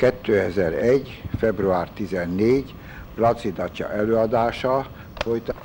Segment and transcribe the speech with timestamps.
[0.00, 1.22] 2001.
[1.38, 2.74] február 14.
[3.14, 5.56] Laci Datya előadása folytat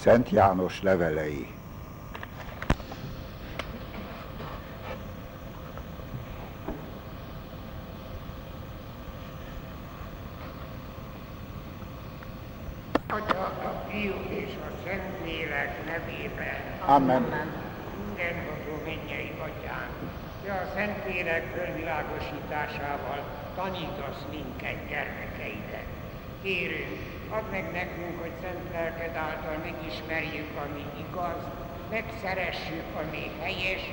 [0.00, 1.46] Szent János levelei.
[13.08, 16.78] Atya, a Fiú és a Szentlélek nevében.
[16.86, 17.22] Amen.
[18.06, 19.88] Mindenhozó mennyei atyán,
[20.44, 25.88] te a Szentlélek fölvilágosításával tanítasz minket gyermekeidet.
[26.42, 27.00] Kérünk,
[27.36, 31.40] add meg nekünk, hogy szent lelked által megismerjük, ami igaz,
[31.90, 33.84] megszeressük, ami helyes,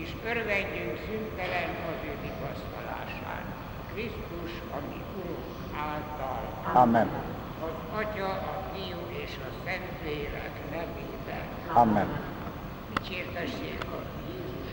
[0.00, 3.44] és örvendjünk szüntelen az ő vigasztalásán.
[3.92, 5.56] Krisztus, ami Urunk
[5.90, 6.42] által.
[6.82, 7.08] Amen.
[7.66, 11.46] Az Atya, a Fiú és a Szentlélek nevében.
[11.72, 12.08] Amen.
[12.94, 14.68] Dicsértessék a Jézus.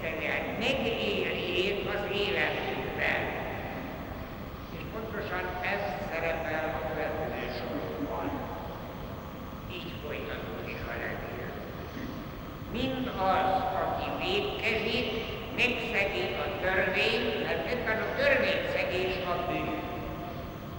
[0.00, 3.20] Egyszerűen megéljék az életükben.
[4.76, 8.26] És pontosan ez szerepel a következő sorokban.
[9.72, 11.48] Így folytatódik a levél.
[12.72, 13.50] Mind az,
[13.82, 15.08] aki védkezik,
[15.56, 19.80] megszegi a törvényt, mert ebben a törvényszegés a bűn.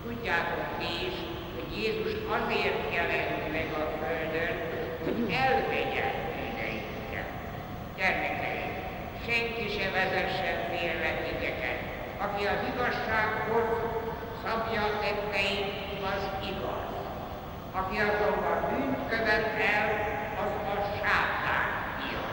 [0.03, 1.16] Tudjátok ti is,
[1.56, 4.56] hogy Jézus azért jelent meg a Földön,
[5.03, 7.30] hogy elvegye bűneinket.
[7.97, 8.38] Gyermekeim,
[9.29, 11.79] senki se vezessen félre titeket.
[12.25, 13.69] Aki az igazsághoz
[14.44, 15.72] szabja tetteit,
[16.13, 16.90] az igaz.
[17.79, 19.88] Aki azonban bűnt követ el,
[20.44, 22.23] az a sátán fia.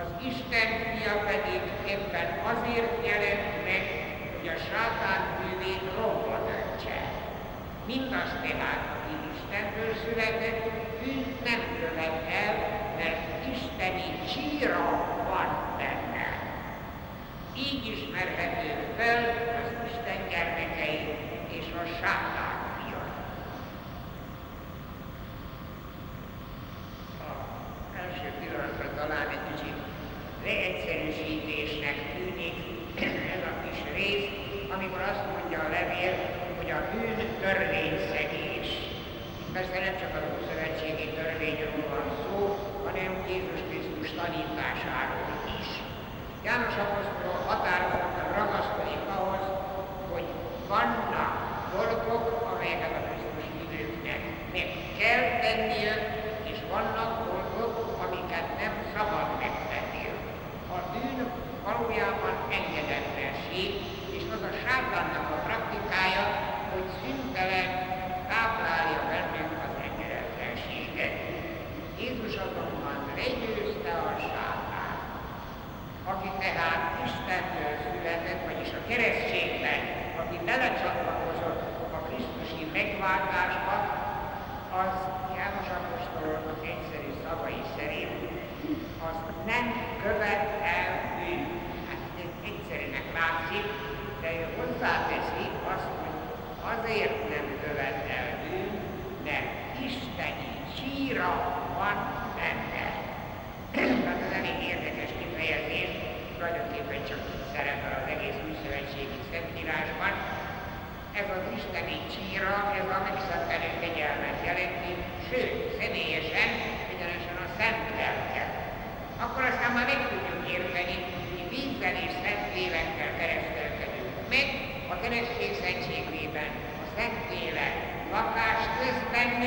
[0.00, 1.60] Az Isten fia pedig
[1.94, 3.84] éppen azért jelent meg,
[4.36, 6.98] hogy a sátán bűnét romba döntse.
[7.86, 10.62] Mindaz tehát, aki Istentől született,
[11.00, 12.54] bűnt nem követ el,
[12.98, 16.26] mert isteni csíra van benne.
[17.56, 19.22] Így ismerhető fel
[19.60, 21.14] az Isten gyermekei
[21.48, 22.47] és a sátán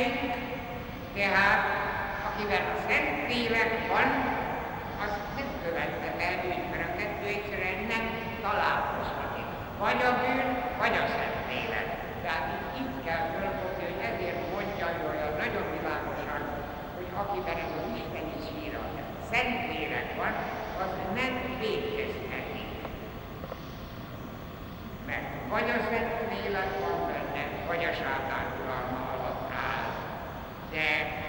[0.02, 0.34] szerint,
[1.16, 1.62] tehát
[2.28, 4.08] akivel a szent lélek van,
[5.04, 8.04] az nem követhet el bűnt, mert a kettő egyszerűen nem
[8.46, 9.48] találkozhatik.
[9.84, 10.48] Vagy a bűn,
[10.82, 11.88] vagy a szent lélek.
[12.24, 16.42] Tehát itt, itt kell fölfogni, hogy ezért mondja ő olyan nagyon világosan,
[16.96, 18.82] hogy akiben ez az isteni síra,
[19.32, 20.34] szent lélek van,
[20.84, 21.34] az nem
[21.64, 22.64] végezheti.
[25.08, 29.21] Mert vagy a szent lélek van benne, vagy a sátán uralma az
[30.72, 31.21] đẹp.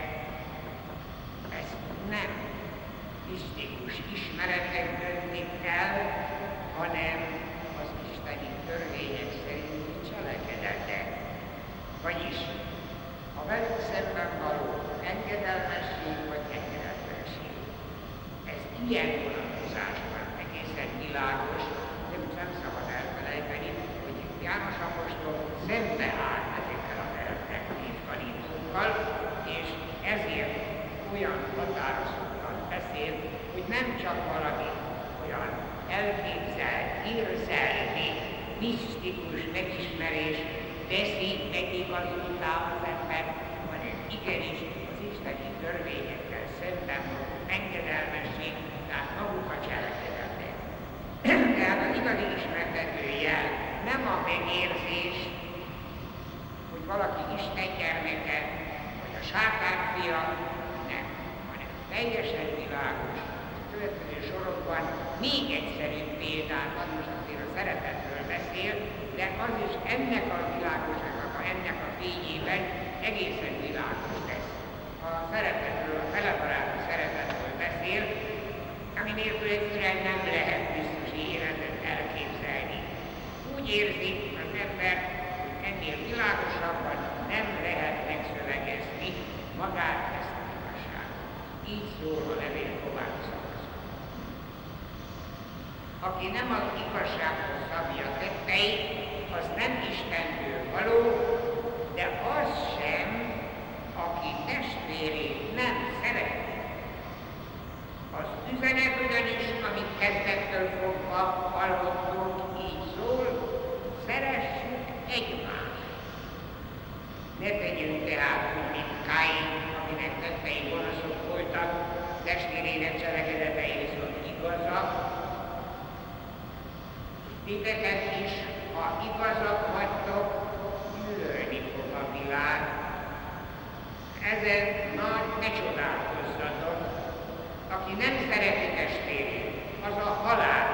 [139.96, 140.67] az a halál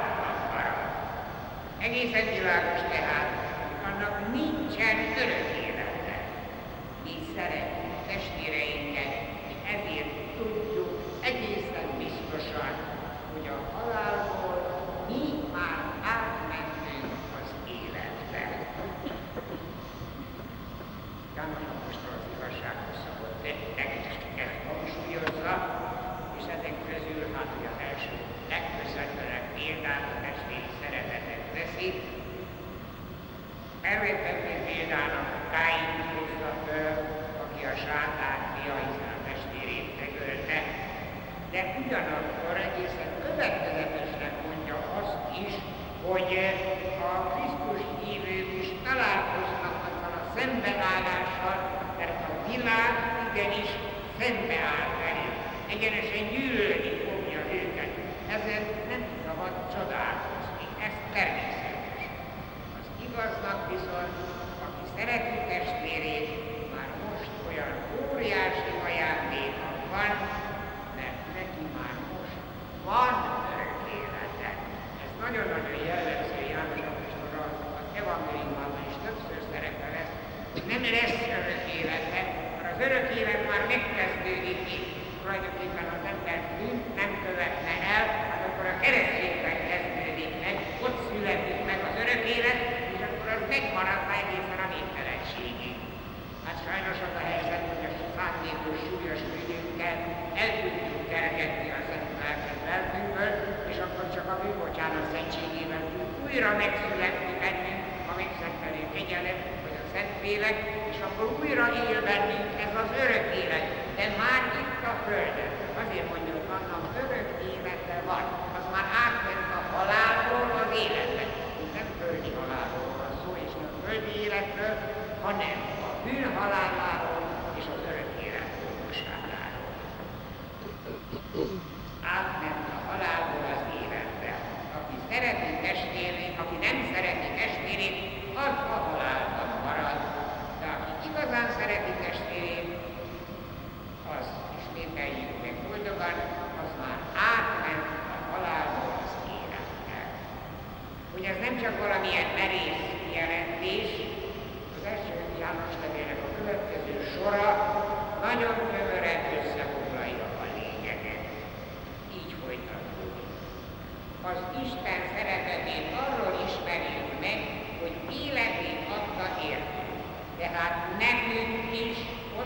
[0.52, 0.78] marad.
[1.78, 3.28] Egészen világos tehát,
[3.86, 6.16] annak nincsen örök élete.
[7.04, 7.67] Mi szeret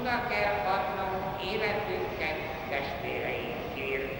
[0.02, 2.38] oda kell adnunk életünket
[2.70, 4.12] testvéreinkért.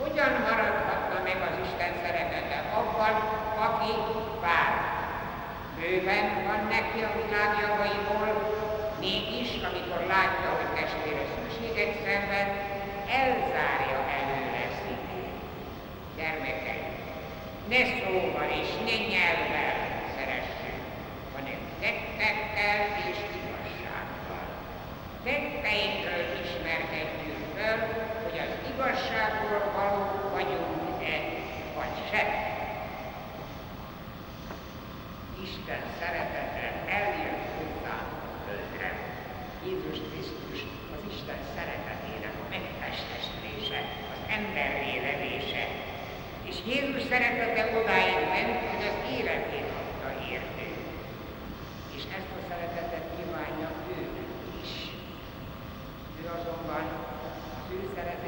[0.00, 3.14] Hogyan maradhatna meg az Isten szeretete abban,
[3.68, 3.92] aki
[4.44, 4.72] vár?
[5.76, 8.28] Bőven van neki a világ javaiból,
[9.00, 12.48] mégis, amikor látja, hogy testvére szükséget szenved,
[13.20, 15.34] elzárja előre szívét.
[16.16, 16.80] Gyermekek,
[17.70, 19.76] ne szóval és ne nyelvvel
[20.16, 20.82] szeressünk,
[21.34, 22.78] hanem tettekkel
[23.10, 23.18] és
[25.64, 27.76] szenteinkről ismerkedjük föl,
[28.24, 30.02] hogy az igazságból való
[30.36, 31.16] vagyunk-e,
[31.76, 32.28] vagy sem.
[35.46, 36.66] Isten szeretete
[37.00, 38.10] eljön hozzánk
[38.46, 38.90] földre.
[39.66, 40.60] Jézus Krisztus
[40.94, 43.80] az Isten szeretetének a megtestesülése,
[44.14, 45.64] az emberré levése.
[46.50, 49.63] És Jézus szeretete odáig ment, hogy az életét
[56.34, 56.88] igazolvány,
[57.68, 58.23] bűnszeret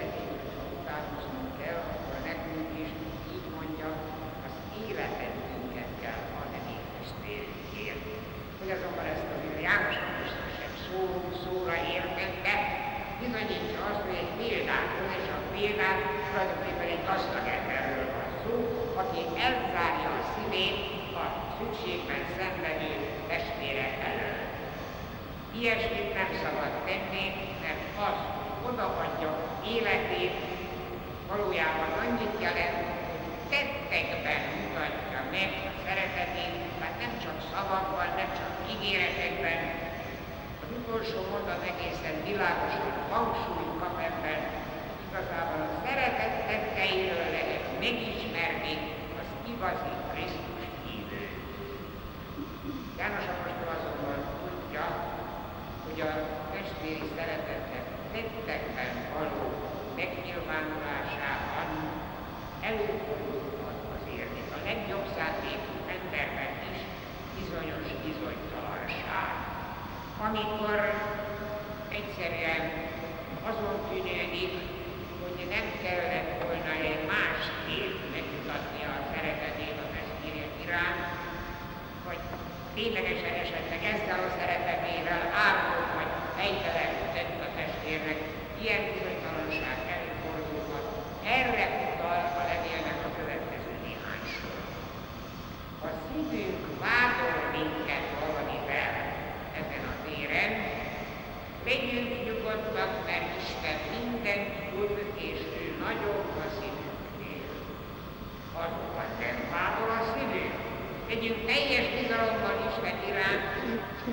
[111.09, 113.45] Legyünk teljes bizalomban Isten iránt,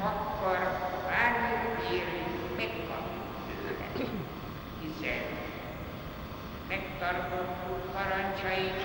[0.09, 0.57] akkor
[1.07, 3.27] bármi kérünk, megkapjuk
[4.81, 5.21] Hiszen
[6.67, 8.81] megtartottuk parancsait,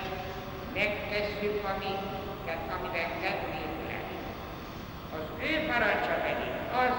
[0.73, 3.99] megtesszük, amiket, amiben tettünk le.
[5.17, 6.97] Az ő parancsa pedig az,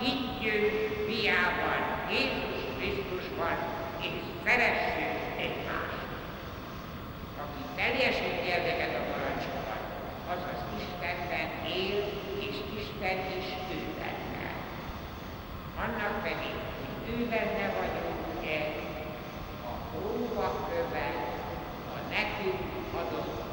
[0.00, 0.72] higgyünk
[1.06, 3.56] fiában, Jézus Krisztusban,
[4.00, 6.08] és szeressünk egymást.
[7.42, 9.17] Aki teljesíti ezeket a
[11.68, 12.04] él,
[12.38, 14.48] és Isten is ő benne.
[15.84, 18.76] Annak pedig, hogy ő benne vagyunk egy,
[19.64, 21.16] a próba követ,
[21.94, 22.60] a nekünk
[22.94, 23.47] adott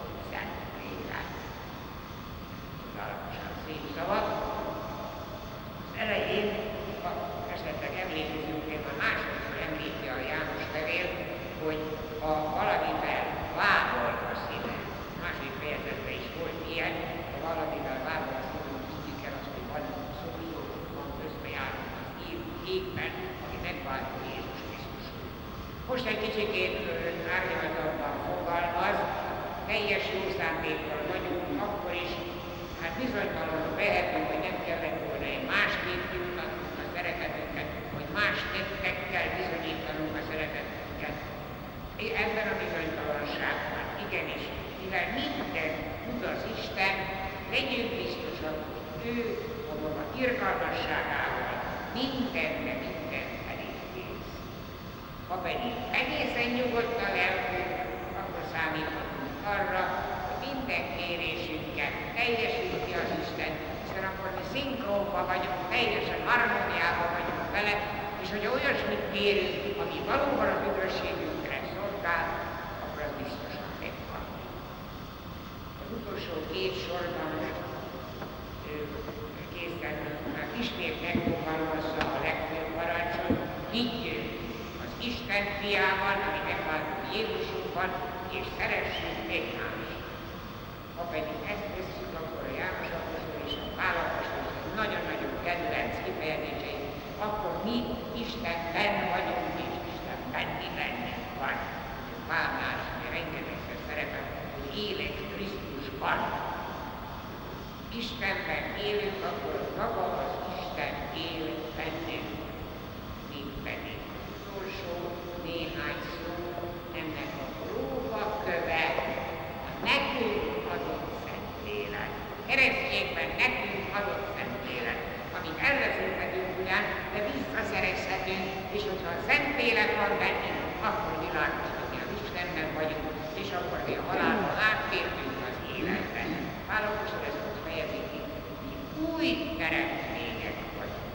[129.66, 133.10] Szentlélek van bennünk, akkor világos, hogy az Istenben vagyunk,
[133.42, 136.30] és akkor mi a halálban áttértünk az életben.
[136.70, 138.20] Pálapostól ezt úgy fejezi ki,
[138.66, 138.74] mi
[139.10, 139.28] új
[139.62, 141.14] teremtmények vagyunk.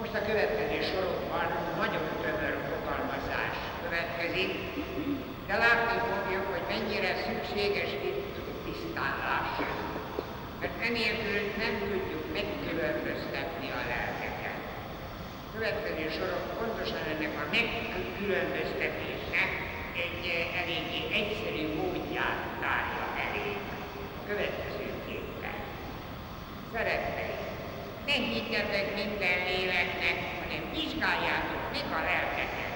[0.00, 1.46] Most a következő sorokban
[1.82, 4.50] nagyon tömör fogalmazás következik,
[5.48, 9.50] de látni fogjuk, hogy mennyire szükséges itt tisztánlás.
[10.60, 13.51] Mert enélkül nem tudjuk megkülönböztetni
[15.54, 19.50] következő sorok pontosan ennek a megkülönböztetésnek
[20.04, 20.24] egy
[20.60, 23.48] eléggé egyszerű módját tárja elé.
[24.28, 25.56] Következőképpen.
[26.72, 27.36] Szeretteim,
[28.06, 32.74] ne higgyetek minden léleknek, hanem vizsgáljátok meg a lelkeket,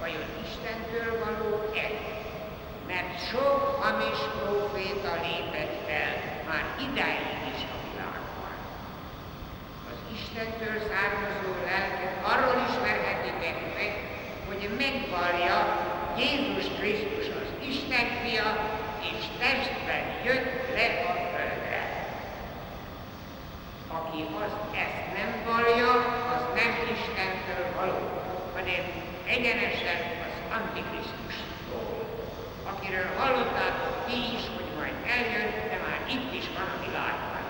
[0.00, 1.88] vajon Istentől való-e?
[2.90, 6.12] Mert sok hamis próféta lépett fel
[6.48, 8.56] már idáig is a világban.
[9.90, 10.00] Az
[10.38, 13.92] Istentől származó lelket arról ismerhetitek meg,
[14.48, 15.58] hogy megvallja
[16.22, 18.48] Jézus Krisztus az Isten fia,
[19.10, 21.82] és testben jött le a földre.
[23.98, 25.92] Aki azt ezt nem vallja,
[26.34, 28.00] az nem Istentől való,
[28.54, 28.84] hanem
[29.34, 31.86] egyenesen az Antikrisztustól,
[32.70, 37.44] akiről hallottátok ti is, hogy majd eljön, de már itt is van a világban.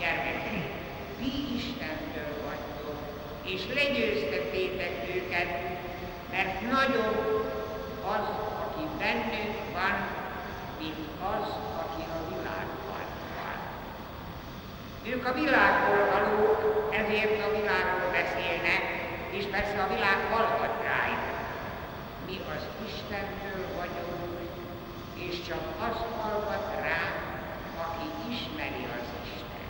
[0.00, 0.66] Gyermekeim,
[1.18, 2.33] ti Istentől
[3.44, 5.48] és legyőztetétek őket,
[6.30, 7.44] mert nagyobb
[8.14, 8.26] az,
[8.64, 9.94] aki bennünk van,
[10.78, 11.48] mint az,
[11.82, 13.58] aki a világban van.
[15.12, 18.82] Ők a világból valók, ezért a világról beszélnek,
[19.30, 21.32] és persze a világ hallgat rájuk.
[22.26, 24.38] Mi az Istentől vagyunk,
[25.14, 27.02] és csak az hallgat rá,
[27.84, 29.68] aki ismeri az Isten.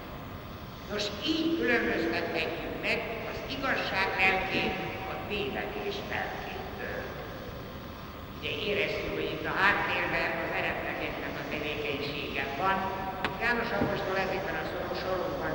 [0.91, 4.75] Nos, így különböztethetjük meg az igazság lelkét
[5.13, 7.01] a tévedés lelkétől.
[8.37, 12.77] Ugye érezzük, hogy itt a háttérben az eretnekétnek a tevékenysége van.
[13.43, 14.57] János Apostol ezekben
[14.93, 15.55] a sorokban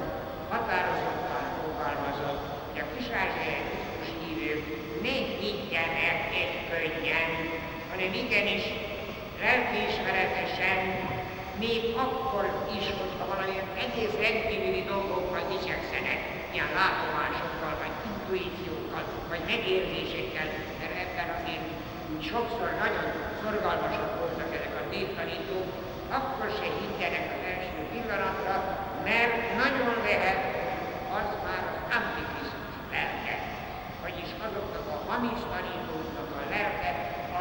[0.52, 4.64] határozottan fogalmazott, hogy a kisázsiai Krisztus hívők
[5.06, 7.30] ne higgyenek egy könnyen,
[7.92, 8.66] hanem igenis
[9.44, 10.80] lelkiismeretesen,
[11.64, 12.46] még akkor
[12.78, 20.48] is, hogyha valamilyen egész rendkívüli dolgokkal dicsekszenek, ilyen látomásokkal, vagy intuíciókkal, vagy megérzésekkel,
[20.80, 21.68] mert ebben azért
[22.32, 23.06] sokszor nagyon
[23.42, 25.70] szorgalmasak voltak ezek a néptanítók,
[26.18, 28.56] akkor se higgyenek az első pillanatra,
[29.10, 30.42] mert nagyon lehet
[31.20, 32.60] az már az antikriszt
[32.94, 33.36] lelke,
[34.04, 36.92] vagyis azoknak a hamis tanítóknak a lelke,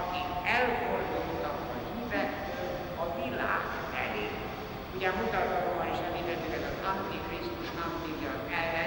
[0.00, 2.68] akik elfordultak a hívektől
[3.02, 3.64] a világ
[4.04, 4.26] elé.
[4.96, 8.18] Ugye mutatóban is említettük ez az antikrisztus, antikrisztus
[8.58, 8.77] elve,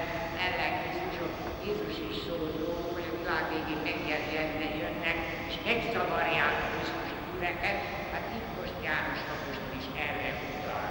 [1.66, 5.18] Jézus is szóló, hogy a világ végén megjelenne, jönnek,
[5.50, 7.80] és megzavarják Krisztus üreket,
[8.12, 10.88] hát itt most János Apostol is erre utal.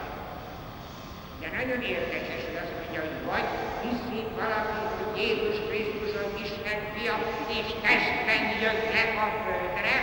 [1.41, 3.49] De nagyon érdekes, hogy azt mondja, hogy vagy
[3.85, 7.15] hiszik valaki, hogy Jézus Krisztus az Isten fia,
[7.59, 9.95] és testen jött le a földre,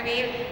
[0.00, 0.49] a levél,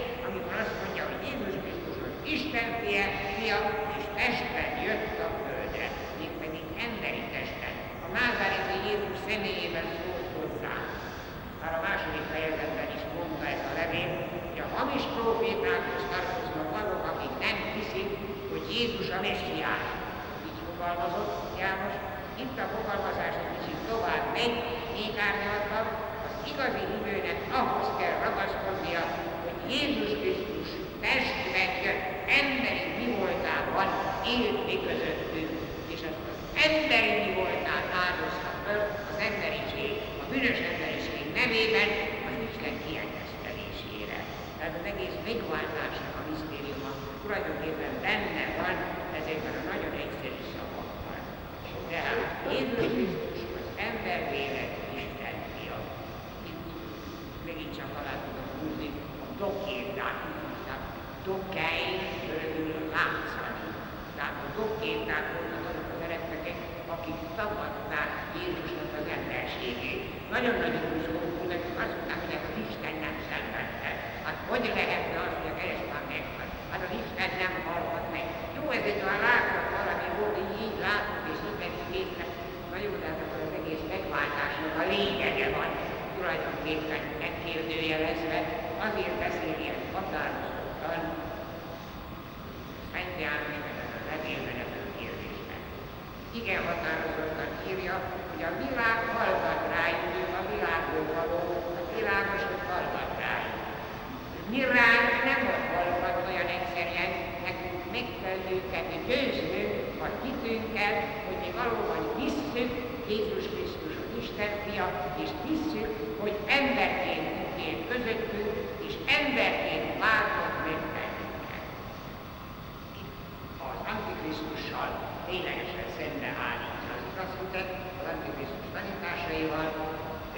[124.78, 124.90] Antikrisztussal
[125.28, 127.68] ténylegesen szembe állítja az igazhitet,
[128.00, 129.68] az Antikrisztus tanításaival,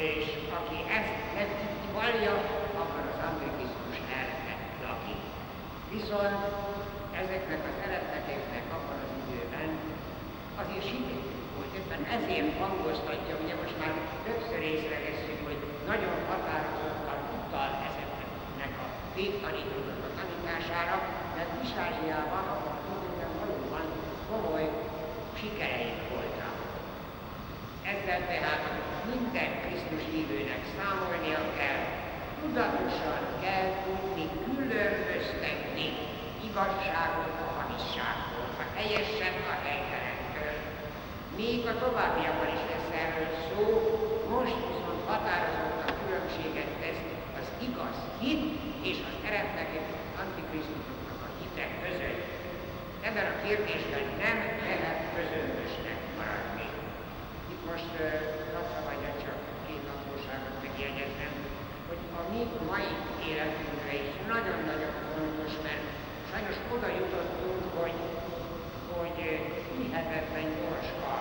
[0.08, 0.24] és
[0.58, 2.34] aki ezt nem így vallja,
[2.82, 5.22] akkor az Antikrisztus elvet lakik.
[5.94, 6.40] Viszont
[7.22, 9.68] ezeknek az eredményeknek abban az időben
[10.60, 13.92] azért sikerült volt, éppen ezért hangoztatja, ugye most már
[14.26, 18.86] többször észreveszünk, hogy nagyon határozottan utal ezeknek a
[19.18, 20.96] végtanítóknak a tanítására,
[21.36, 22.69] mert Kisázsiában, ahol
[24.30, 24.66] komoly
[25.38, 26.54] sikereik voltak.
[27.92, 28.62] Ezzel tehát
[29.12, 31.82] minden Krisztus hívőnek számolnia kell,
[32.40, 35.86] tudatosan kell tudni különböztetni
[36.48, 40.54] igazságot a hamisságtól, a helyesen a helytelentől.
[41.40, 43.62] Még a továbbiakban is lesz erről szó,
[44.32, 47.04] most viszont határozottan különbséget tesz
[47.40, 48.42] az igaz hit
[48.90, 49.88] és az eredeteket
[50.22, 52.39] antikrisztusoknak a hitek között.
[53.08, 56.66] Ebben a kérdésben nem lehet közömbösnek maradni.
[57.52, 57.92] Itt most
[58.72, 61.32] szabadja csak két apróságot megjegyeznem,
[61.88, 62.90] hogy a mi mai
[63.30, 65.84] életünkre is nagyon-nagyon fontos, mert
[66.30, 67.98] sajnos oda jutottunk, hogy,
[68.94, 69.18] hogy
[69.76, 71.16] hihetetlen gyors a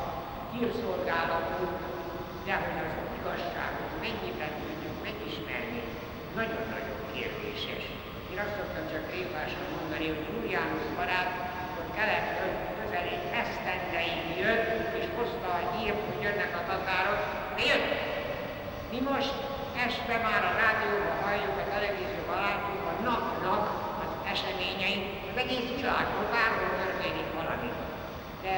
[0.53, 1.77] hírszolgálatunk,
[2.45, 5.81] de hogy az igazságot mennyiben tudjuk megismerni,
[6.39, 7.83] nagyon-nagyon kérdéses.
[8.31, 11.48] Én azt szoktam csak révásan mondani, hogy János barát,
[11.99, 14.67] kelettől közel egy esztendeig jött,
[14.99, 17.21] és hozta a hírt, hogy jönnek a tatárok,
[17.55, 17.89] de jött.
[18.93, 19.35] Mi most
[19.87, 23.63] este már a rádióban halljuk, a televízióban látjuk a napnak
[24.03, 27.69] az eseményeit, az egész világon bárhol történik valami.
[28.45, 28.55] De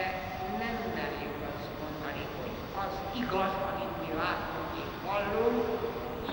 [0.61, 5.65] nem merjük azt mondani, hogy az igaz, amit mi látunk és hallunk,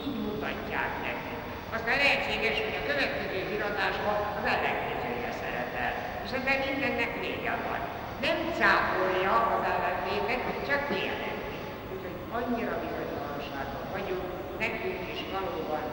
[0.07, 1.42] így mutatják nekünk.
[1.77, 4.98] Aztán lehetséges, hogy a következő híradásban az ellenkezője
[6.37, 7.81] ebben mindennek vége van.
[8.27, 11.59] Nem cáfolja az ellentétet, csak kijelenti.
[11.93, 14.27] Úgyhogy annyira bizonytalanságban vagyunk,
[14.64, 15.85] nekünk is valóban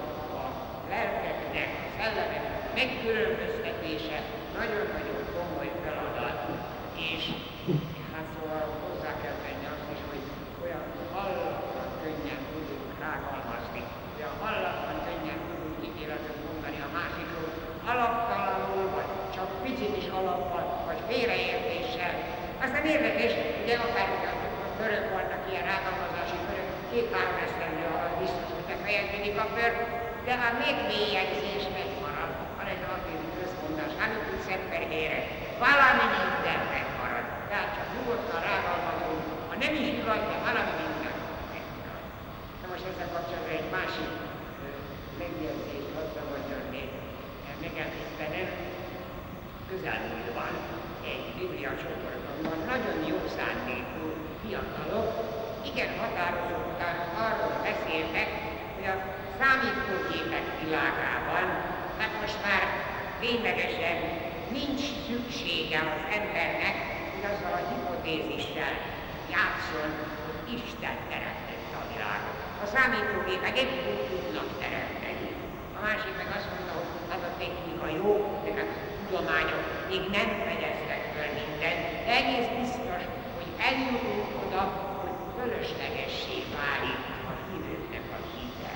[0.42, 0.46] a
[0.92, 4.18] lelkeknek, a szellemeknek megkülönböztetése
[4.60, 6.40] nagyon-nagyon komoly feladat,
[7.10, 7.24] és
[8.14, 10.24] hát szóval hozzá kell tenni azt is, hogy
[10.66, 13.84] olyan hallatlan könnyen tudunk rágalmazni
[21.16, 22.14] félreértéssel.
[22.64, 28.68] Aztán érdekes, ugye akár a körök voltak ilyen rágalmazási körök, két-három esztendő alatt biztos, hogy
[28.72, 29.72] befejeződik a kör,
[30.28, 32.32] de a megmélyegzés megmarad,
[32.74, 35.20] egy alapító közmondás, amikor szemperhére,
[35.66, 37.26] valami minden megmarad.
[37.50, 41.18] Tehát csak nyugodtan rágalmazunk, ha nem is igaz, de valami minden
[41.54, 42.06] megmarad.
[42.62, 44.12] Na most ezzel kapcsolatban egy másik
[45.22, 46.90] megjegyzést hadd szabadjon még.
[47.66, 48.50] Megemlítenem,
[49.70, 50.54] közelmúltban
[51.12, 52.58] egy biblia csoportban.
[52.74, 54.06] Nagyon jó szándékú
[54.42, 55.10] fiatalok.
[55.70, 58.30] Igen határozottan arról beszéltek,
[58.76, 58.96] hogy a
[59.40, 61.46] számítógépek világában,
[62.00, 62.64] hát most már
[63.24, 63.98] ténylegesen
[64.58, 66.76] nincs szüksége az embernek,
[67.12, 68.74] hogy azzal a hipotézissel
[69.36, 69.90] játszon,
[70.26, 72.38] hogy Isten teremtette a világot.
[72.64, 73.74] A számítógépek egy
[74.10, 75.30] tudnak teremteni.
[75.78, 78.12] A másik meg azt mondta, hogy az a technika jó,
[78.44, 83.02] de hát a tudományok még nem fedeztek föl mindent, de egész biztos,
[83.38, 84.64] hogy eljutunk oda,
[85.02, 88.74] hogy fölöslegessé válik a hívőknek a hite.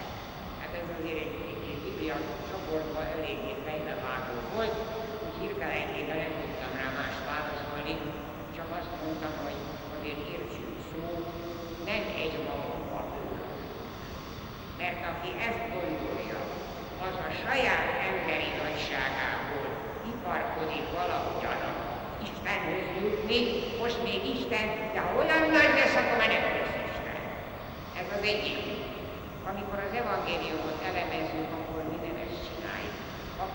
[0.59, 2.17] Hát ez azért egy, egy, egy biblia
[2.49, 4.75] csoportban eléggé fejbevágó volt,
[5.21, 7.93] hogy hirtelenjében nem tudtam rá más válaszolni,
[8.55, 9.57] csak azt mondtam, hogy
[9.95, 11.03] azért értsük szó,
[11.89, 13.01] nem egy magamba
[14.81, 16.41] Mert aki ezt gondolja,
[17.07, 19.67] az a saját emberi nagyságából
[20.11, 21.61] iparkodik valahogyan
[22.27, 23.39] Istenhöz jutni,
[23.81, 27.19] most még Isten, de olyan nagy lesz, akkor már nem lesz Isten.
[27.99, 28.59] Ez az egyik.
[29.51, 32.97] Amikor az evangéliumot elemezzük, akkor mi nem ezt csináljuk.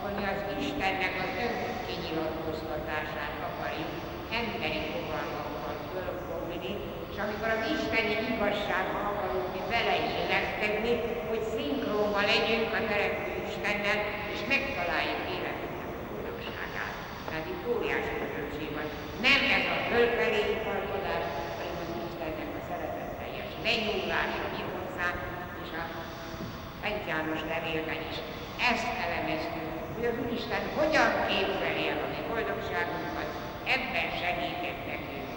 [0.05, 3.93] Mi az Istennek az önkinyilatkoztatását akarjuk
[4.41, 6.73] emberi fogalmakkal fölfogni,
[7.11, 10.93] és amikor az isteni igazságba akarunk mi vele is illeszkedni,
[11.31, 13.99] hogy szinkrónba legyünk a teremtő Istennel,
[14.35, 16.95] és megtaláljuk életünknek a boldogságát.
[17.27, 18.89] Tehát itt óriási különbség van.
[19.27, 21.25] Nem ez a fölfelé iparkodás,
[21.57, 25.09] hanem az Istennek a szeretetteljes lenyúlása mi hozzá,
[25.65, 25.85] és a
[26.81, 28.19] Szent János levélben is
[28.73, 29.64] ezt elemeztük,
[29.95, 33.31] hogy az Úristen hogyan képzeli el a mi boldogságunkat,
[33.75, 35.31] ebben segített nekünk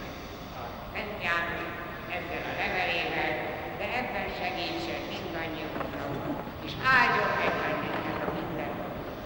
[0.62, 1.72] a Szent János
[2.18, 3.32] ezzel a levelével,
[3.80, 6.12] de ebben segítsen mindannyiunknak,
[6.68, 8.74] és áldjon meg bennünket a minden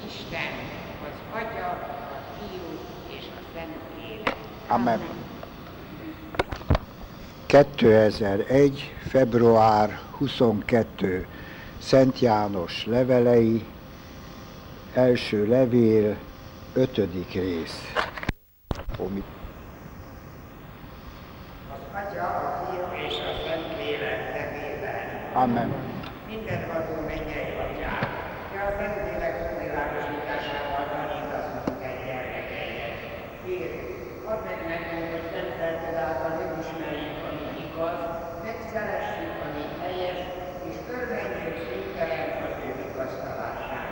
[0.09, 0.53] Isten,
[1.07, 1.69] az Atya,
[2.15, 2.69] a Fiú
[3.17, 4.35] és a Szent Lélek.
[4.67, 5.01] Amen.
[7.45, 8.93] 2001.
[9.09, 11.27] február 22.
[11.79, 13.65] Szent János levelei,
[14.93, 16.17] első levél,
[16.73, 17.93] ötödik rész.
[18.99, 19.23] Amit
[21.73, 25.05] Az Atya, a Fiú és a Szent Lélek nevében.
[25.33, 25.69] Amen.
[26.27, 28.05] Minden vadó mennyei atyám,
[28.51, 32.93] te a Szentlélek szolgálatosításával tanítasz minket gyermekeinek.
[33.45, 33.75] Kérj,
[34.31, 37.99] add meg nekünk, hogy szentelted által megismerjük, ami igaz,
[38.47, 40.19] megszeressük, ami helyes,
[40.69, 43.89] és örvendjük szüntelen az ő vigasztalását.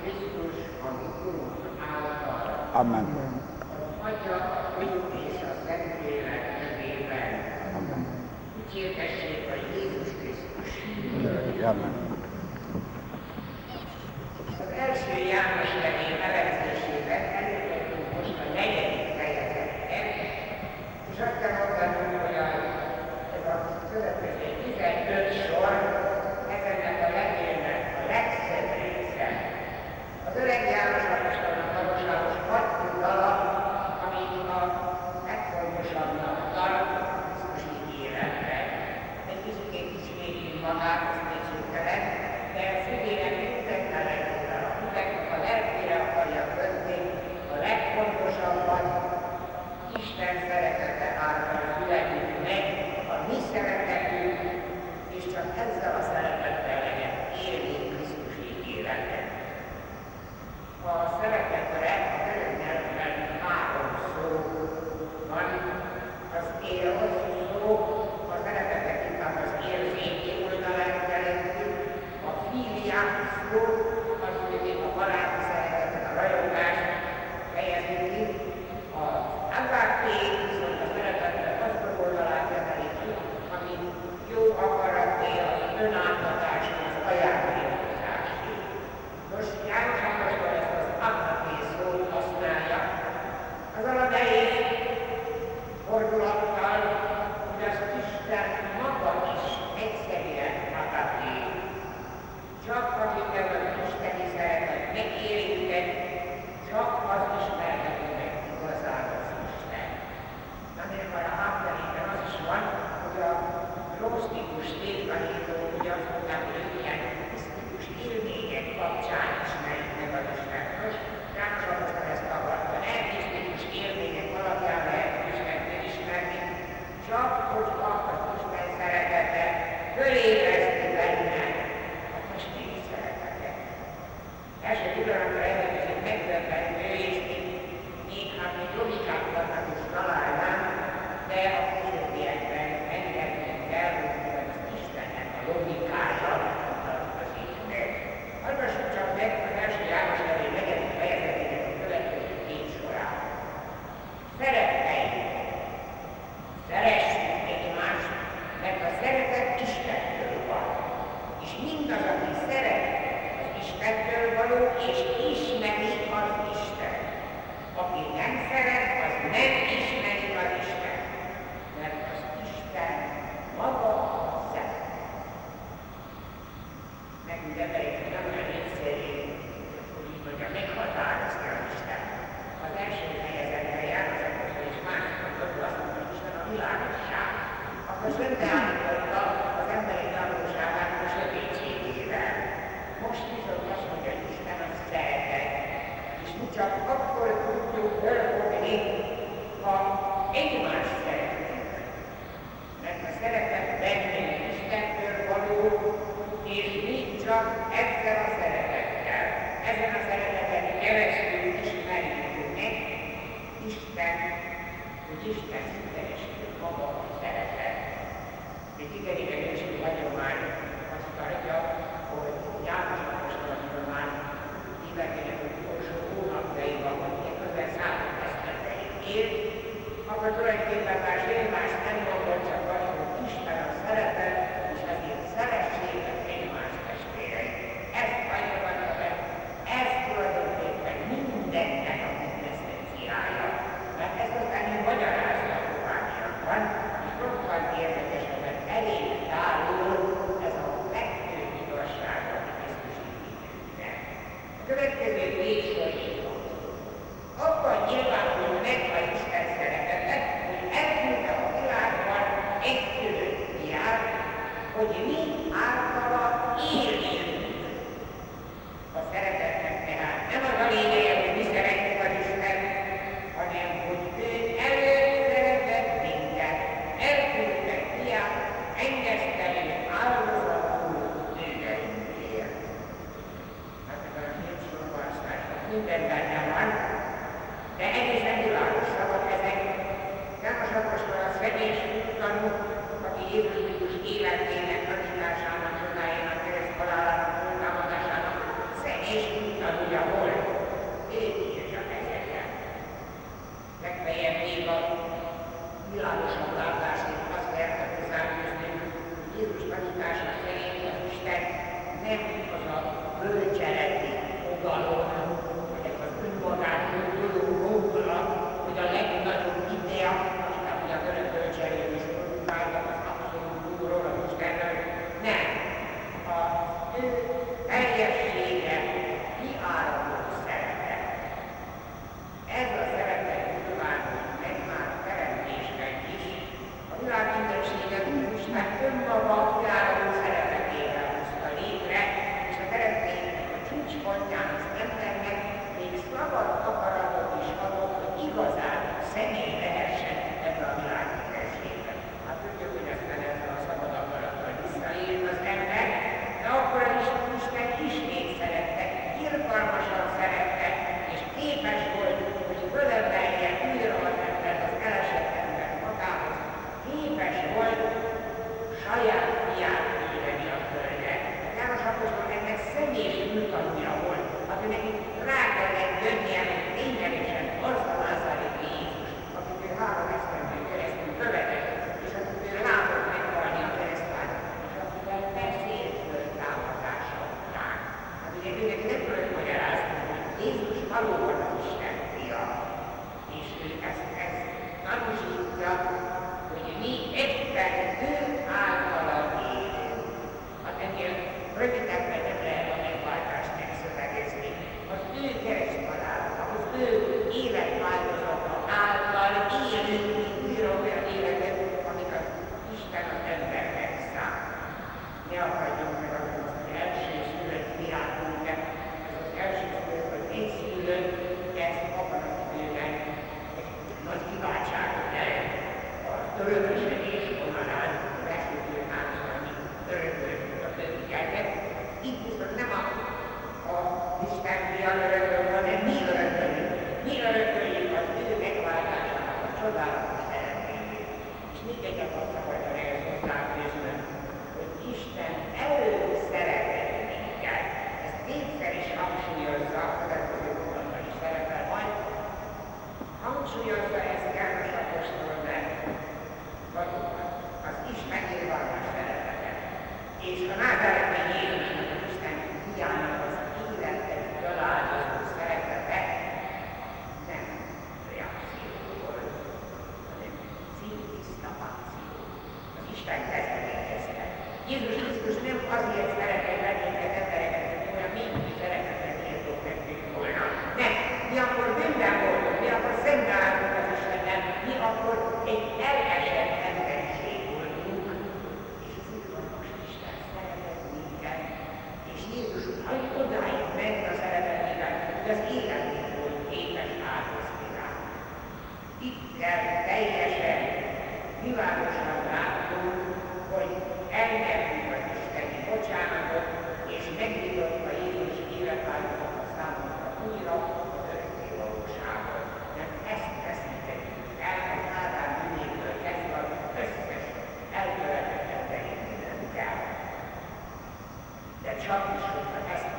[0.00, 0.56] Krisztus,
[0.86, 1.56] ami Urunk
[1.94, 2.42] által.
[2.80, 3.06] Amen.
[3.74, 5.52] Az Atya, a Fiú és a
[6.60, 7.30] Nevében.
[7.76, 8.06] Amen.
[8.56, 10.70] Dicsértessék a Jézus Krisztus.
[11.64, 12.07] Amen.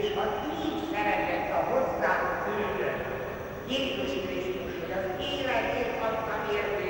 [0.00, 0.32] és az
[0.64, 2.28] így szeretett a hozzánk
[2.58, 2.90] élő
[3.72, 6.89] Jézus Krisztus, hogy az életét adta érvényt,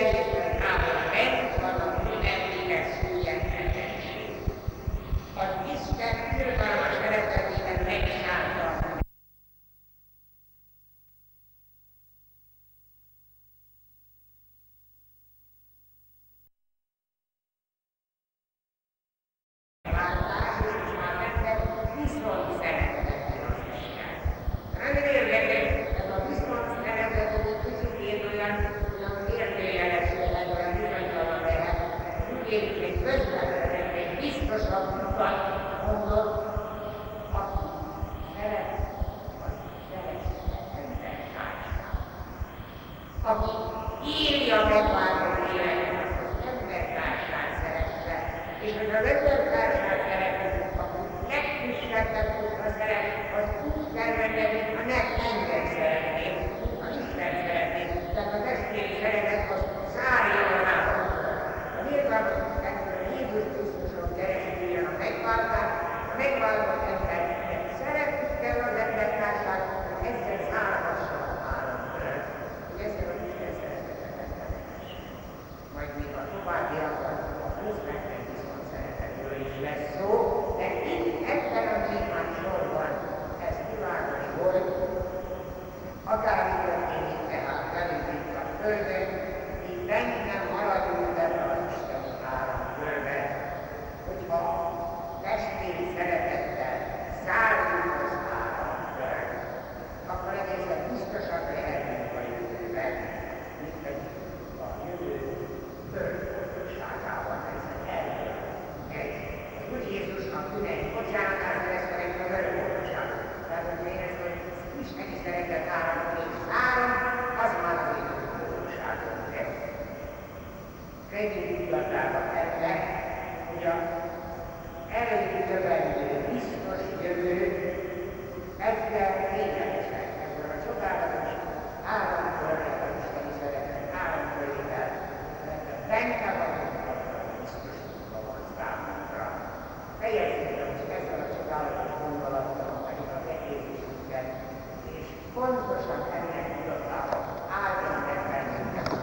[145.33, 147.23] pontosan ennek tudatában
[147.61, 148.97] áldjon meg bennünket a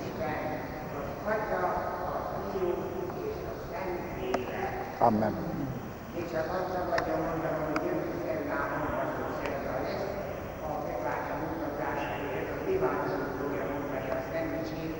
[0.00, 0.40] Isten,
[0.98, 1.62] az Atya,
[2.10, 2.16] a
[2.50, 2.72] Fiú
[3.26, 4.06] és a Szent.
[4.98, 5.34] Amen.
[6.14, 10.06] Még csak azt szabadjon mondanom, hogy jövő szerdán olvasó szerda lesz,
[10.66, 14.94] a megváltó mutatásaiért a diváncok fogja mondani a Szentmicsét.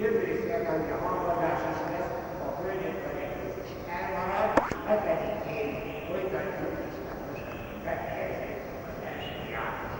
[0.00, 2.14] Jövő szerdán a hallgatás is lesz,
[2.46, 4.50] a földjöttöretés is elmarad,
[4.88, 5.68] hetedikén
[6.08, 7.46] folytatjuk és hát most
[7.84, 8.60] megkezdjük
[8.90, 9.94] az első János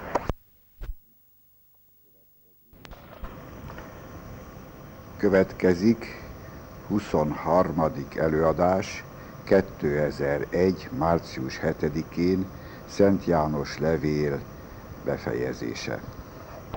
[5.19, 6.23] Következik
[6.89, 7.93] 23.
[8.17, 9.05] előadás
[9.45, 10.89] 2001.
[10.99, 12.47] március 7-én
[12.89, 14.41] Szent János levél
[15.05, 15.99] befejezése.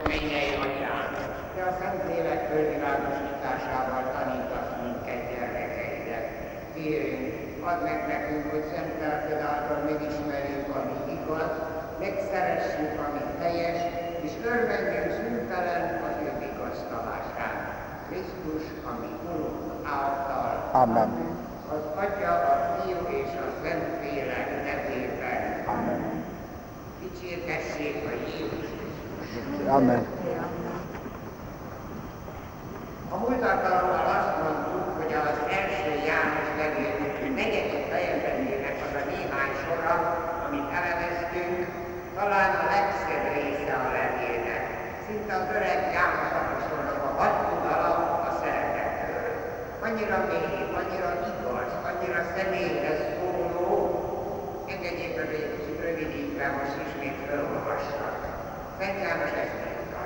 [0.07, 1.11] Mennyei atyám,
[1.55, 6.27] te a Szentlélek fölvilágosításával tanítasz minket gyermekeidet.
[6.75, 11.53] Kérünk, add meg nekünk, hogy szent lelked által megismerjük, ami igaz,
[11.99, 13.81] megszeressük, ami helyes,
[14.25, 17.40] és örvendjünk szüntelen az ő vigasztalásán.
[18.11, 20.69] Krisztus, ami Urunk által.
[20.83, 21.09] Amen.
[21.75, 25.41] Az Atya, a Fiú és a Szentlélek nevében.
[25.73, 26.01] Amen.
[27.01, 29.67] Dicsértessék a Jézus Krisztus.
[29.67, 30.05] Amen.
[33.13, 36.91] A múlt alkalommal azt mondtuk, hogy az első János levél
[37.41, 39.95] negyedik fejezetének az a néhány sora,
[40.45, 41.59] amit elemeztünk,
[42.17, 44.63] talán a legszebb része a levélnek.
[45.05, 47.91] Szinte az öreg János apostolnak a hat tudala
[48.27, 49.29] a szeretetről.
[50.11, 53.69] Annyira mély, annyira igaz, annyira személyhez szóló,
[54.71, 58.15] engedjék meg egy kicsit rövidítve, most ismét felolvassak.
[58.77, 60.01] Szent János ezt mondta.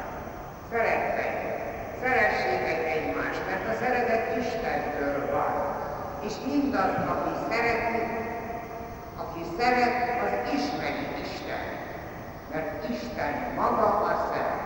[0.71, 1.33] Szerettek,
[2.01, 5.53] szeressétek egymást, mert a szeretet Istentől van.
[6.27, 8.01] És mindaz, aki szereti,
[9.23, 9.95] aki szeret,
[10.25, 11.65] az ismeri Isten.
[12.51, 14.65] Mert Isten maga a szeret.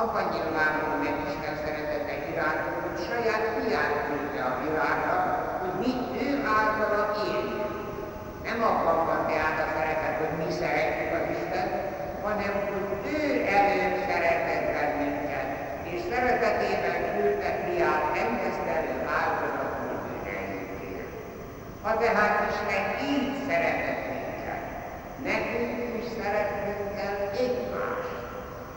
[0.00, 5.16] Abban nyilvánul meg Isten szeretete irántunk, hogy saját fiát küldte a világra,
[5.60, 5.92] hogy mi
[6.24, 6.28] ő
[6.58, 7.74] általa éljünk.
[8.48, 11.72] Nem abban van tehát a szeretet, hogy mi szeretjük az Istent,
[12.26, 12.86] hanem hogy
[13.16, 13.22] ő
[13.58, 15.48] előbb szeretett bennünket,
[15.92, 21.10] és szeretetében küldte fiát engesztelő áldozatul bűneinkért.
[21.84, 24.62] Ha tehát Isten így szeretett minket,
[25.28, 28.18] nekünk is szeretnünk kell egymást,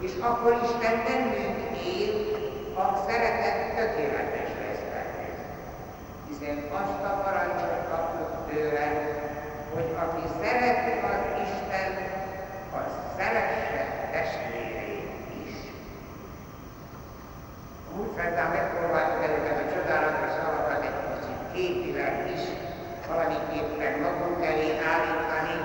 [0.05, 1.59] és akkor Isten bennünk
[1.97, 2.38] él,
[2.79, 5.39] a szeretet tökéletes lesz bennünk.
[6.27, 8.87] Hiszen azt a parancsot kaptuk tőle,
[9.73, 11.91] hogy aki szereti az Isten,
[12.79, 13.81] az szeresse
[14.15, 15.09] testvérét
[15.45, 15.55] is.
[17.87, 22.43] A múlt szerdán megpróbáltuk ezeket a csodálatos szavakat egy kicsit képileg is
[23.07, 25.57] valamiképpen magunk elé állítani.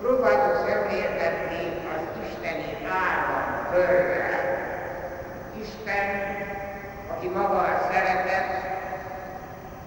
[0.00, 1.62] Próbáltuk szemléltetni
[1.92, 2.70] az isteni
[3.02, 4.33] áram körrel.
[5.64, 6.08] Isten,
[7.12, 8.48] aki maga a szeretet,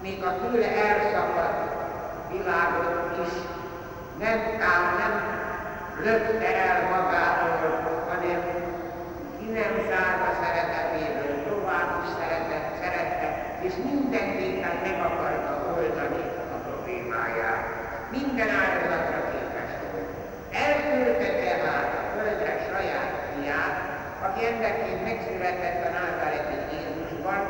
[0.02, 1.60] még a tőle elszakadt
[2.32, 3.34] világot is
[4.18, 4.38] nem
[4.72, 5.14] ám, nem
[6.04, 8.40] lökte el magától, hanem
[9.38, 12.10] ki nem zárt a szeretetéből, tovább is
[12.80, 13.28] szerette,
[13.66, 16.22] és mindenképpen meg akarta oldani
[16.54, 17.64] a problémáját.
[18.10, 20.10] Minden áldozatra képes volt.
[20.66, 23.76] Elküldte tehát a földre saját fiát,
[24.36, 27.40] aki megszületett a názáreti Jézusban,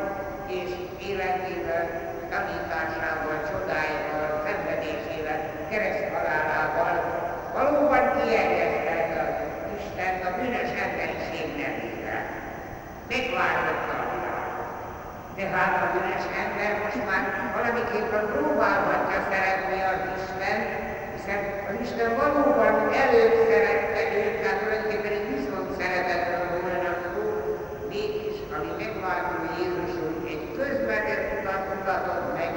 [0.58, 0.70] és
[1.08, 1.84] életével,
[2.32, 5.38] tanításával, csodáival, szenvedésével,
[5.70, 6.94] kereszthalálával
[7.58, 9.36] valóban kierjesztette az
[9.78, 12.22] Istent a bűnös emberiség nevében.
[13.10, 14.68] Megváltotta a világot.
[15.38, 17.22] Tehát a bűnös ember most már
[17.56, 20.58] valamiképpen próbálhatja szeretni az Isten,
[21.14, 22.74] hiszen az Isten valóban
[23.04, 27.22] előbb szerette őt, tehát tulajdonképpen egy viszont szeretetről volna szó,
[27.92, 32.52] mégis, ami megváltó Jézusunk egy közvetett utat mutatott meg,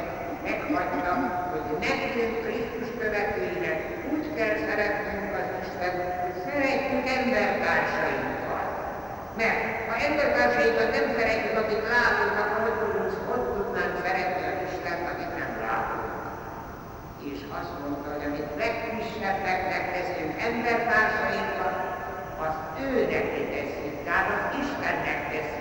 [0.48, 1.14] meghagyta,
[1.52, 3.80] hogy nekünk Krisztus követőinek
[4.14, 8.68] úgy kell szeretnünk az Isten, hogy szeretjük embertársainkat.
[9.40, 15.04] Mert ha embertársainkat nem szeretjük, akit látunk, akkor hogy tudunk, hogy tudnánk szeretni az Istent,
[15.12, 16.10] akit nem látunk.
[17.32, 21.76] És azt mondta, hogy amit legkisebbeknek teszünk embertársainkat,
[22.46, 25.61] azt őnek tesszük, tehát az Istennek tesszük.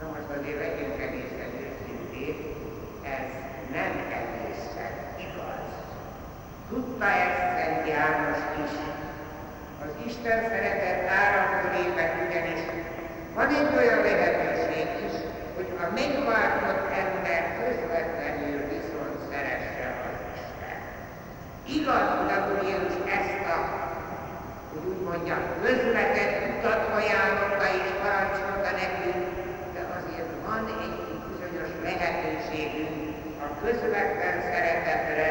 [0.00, 2.36] Na most azért legyünk egészen őszinték,
[3.14, 3.26] ez
[3.76, 4.94] nem egészen
[5.26, 5.66] igaz.
[6.68, 8.74] Tudta ezt Szent János is,
[9.84, 12.62] az Isten szeretet áramkörében ugyanis
[13.34, 15.14] van egy olyan lehetőség is,
[15.56, 20.78] hogy a megváltott ember közvetlenül viszont szeresse az Isten.
[21.76, 22.08] Igaz,
[22.48, 23.58] hogy Jézus ezt a,
[24.70, 29.27] hogy úgy mondja, közvetett utat ajánlotta és parancsolta nekünk,
[30.48, 32.96] van egy bizonyos lehetőségünk
[33.44, 35.28] a közvetlen szeretetre,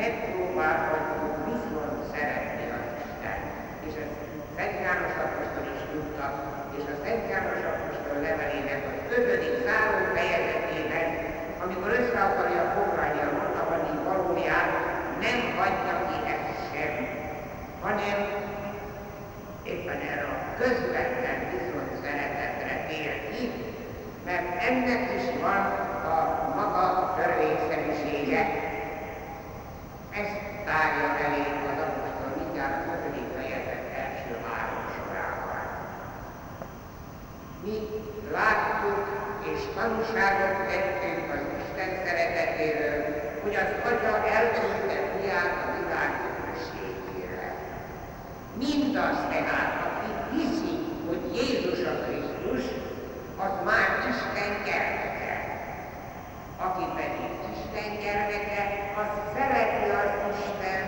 [0.00, 2.64] megpróbálhatjuk viszont szeretni
[3.86, 4.16] és ezt
[4.56, 6.26] Szent János Apostol is tudta,
[6.76, 11.06] és a Szent János Apostol levelének az ötödik záró fejezetében,
[11.64, 14.70] amikor össze akarja foglalni a mondani valóját,
[15.20, 16.92] nem hagyja ki ezt sem,
[17.80, 18.18] hanem
[19.62, 23.52] éppen erre a közvetlen viszont szeretetre tér ki,
[24.24, 25.62] mert ennek is van
[26.14, 26.16] a
[26.54, 28.40] maga törvényszerűsége.
[30.20, 33.26] Ezt tárja elénk az apostol mindjárt az ötödik
[37.66, 37.78] mi
[38.32, 39.04] láttuk
[39.52, 42.98] és tanúságot tettünk az Isten szeretetéről,
[43.42, 47.48] hogy az Atya elküldte fiát a világ közösségére.
[48.58, 50.74] Mindaz tehát, aki hiszi,
[51.08, 52.64] hogy Jézus a Krisztus,
[53.44, 55.32] az már Isten gyermeke.
[56.66, 58.62] Aki pedig Isten gyermeke,
[59.00, 60.84] az szereti az Isten.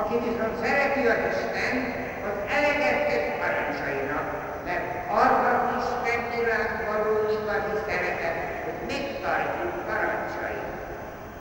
[0.00, 1.74] Aki viszont szereti az Isten,
[2.28, 4.26] az eleget tesz parancsainak,
[4.66, 4.86] mert
[5.22, 10.72] arra Isten iránt való igazi szeretet, hogy megtartjuk parancsait,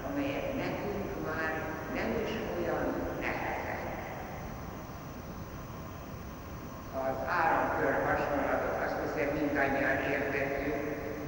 [0.07, 1.51] amelyek nekünk már
[1.95, 2.87] nem is olyan
[3.23, 3.81] nehezek.
[7.05, 8.72] Az áramkör hasonlatot
[9.23, 10.77] hiszem mindannyian értettük.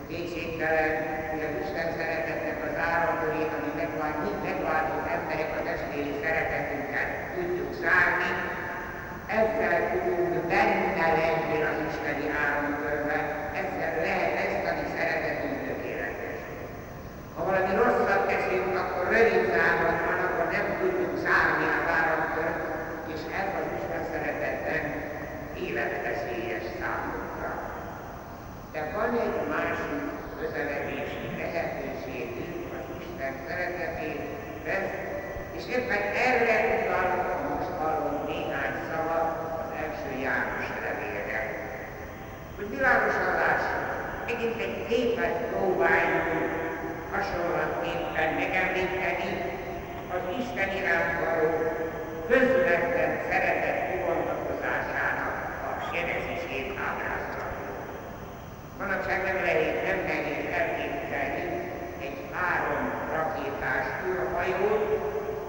[0.10, 0.94] Kétségtelen,
[1.32, 7.72] hogy az Isten szeretetnek az áramkörét, ami megvált, mind megváltott emberek a testvéri szeretetünket tudjuk
[7.84, 8.32] zárni,
[9.40, 13.18] ezzel tudunk benne lenni az Isteni áramkörbe,
[13.62, 16.40] ezzel lehet ezt a mi szeretetünk tökéletes.
[17.36, 22.62] Ha valami rosszat teszünk, akkor rövid záron van, akkor nem tudjuk zárni az áramkört,
[23.14, 24.84] és ez az Isten szeretetben
[25.66, 27.65] életveszélyes számunkra.
[28.76, 30.02] De van egy másik
[30.40, 34.84] közeledési lehetőségünk az Isten szeretetében,
[35.58, 37.08] és éppen erre utal
[37.50, 39.18] most hallom néhány szava
[39.62, 41.42] az első János levélre.
[42.56, 43.86] Hogy világosan lássuk,
[44.28, 46.50] megint egy képet próbáljunk
[47.14, 49.32] hasonlatképpen megemlíteni
[50.16, 51.50] az Isten iránt való
[52.30, 55.34] közvetlen szeretet kibontakozásának
[55.68, 57.35] a genezisét ábrázolni.
[58.80, 61.46] Manapság nem lehet, nem nehéz elképzelni
[62.06, 62.84] egy három
[63.18, 64.86] rakétás űrhajót,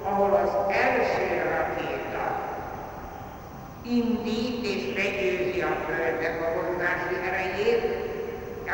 [0.03, 0.53] ahol az
[0.85, 2.25] első rakéta
[3.83, 7.83] indít és legyőzi a Földnek a vonulási erejét,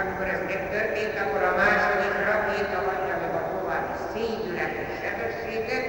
[0.00, 5.84] amikor ez megtörtént, akkor a második rakéta adja meg a további szédületes sebességet,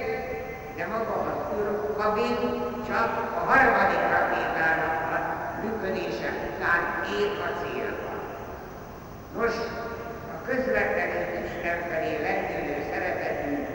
[0.76, 2.36] de maga az űrkabin
[2.88, 5.18] csak a harmadik rakétának a
[5.62, 6.82] működése után
[7.18, 8.13] ér a célba.
[9.38, 9.56] Nos,
[10.34, 13.66] a közvetlenül Isten felé lendülő szeretetünk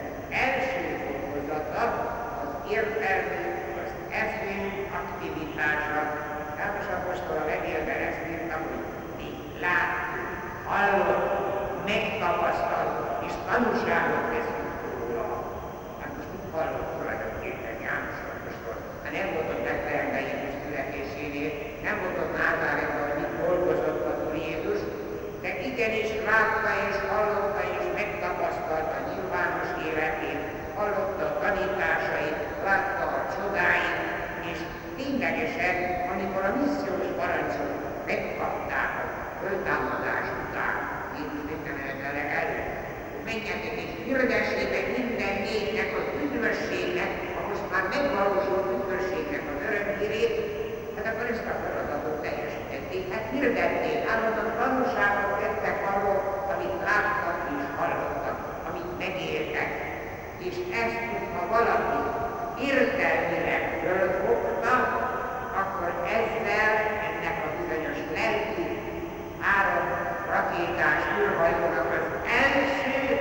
[0.46, 1.84] első fokozata
[2.44, 3.44] az értelmű,
[3.84, 3.92] az
[4.22, 4.68] eszmény
[5.00, 6.00] aktivitása.
[6.60, 8.84] János Apostol a levélben ezt írta, hogy
[9.18, 9.30] mi
[9.64, 10.30] láttuk,
[10.70, 11.48] hallottuk,
[11.90, 15.28] megtapasztaltuk és tanúságot veszünk róla.
[16.00, 18.76] Hát most mit hallott tulajdonképpen János Apostol?
[19.04, 21.52] Hát nem volt ott Betlehemben Jézus születésénél,
[21.86, 24.82] nem volt ott Názáremben, hogy mit dolgozott az Úr Jézus,
[25.44, 30.42] de igenis látta és hallotta és megtapasztalta nyilvános életét,
[30.78, 33.98] hallotta a tanításait, látta a csodáit,
[34.52, 34.60] és
[34.98, 35.76] ténylegesen,
[36.14, 37.74] amikor a missziós parancsot
[38.10, 39.06] megkapták a
[39.40, 40.76] föltámadás után,
[41.16, 42.76] Jézus mindenetele előtt,
[43.28, 50.59] menjetek és hirdessétek minden népnek az üdvösségnek, a most már megvalósult üdvösségnek az örömhírét,
[51.04, 53.04] hát akkor ezt a feladatot teljesítették.
[53.14, 56.20] Hát hirdették, állandóan tanúságot tettek arról,
[56.54, 58.38] amit láttak és hallottak,
[58.70, 59.70] amit megéltek,
[60.48, 61.02] és ezt,
[61.34, 62.00] ha valaki
[62.70, 64.74] értelmileg fölfogta,
[65.62, 66.74] akkor ezzel
[67.08, 68.00] ennek a bizonyos
[70.40, 72.08] rakétás űrhajónak az
[72.44, 73.18] első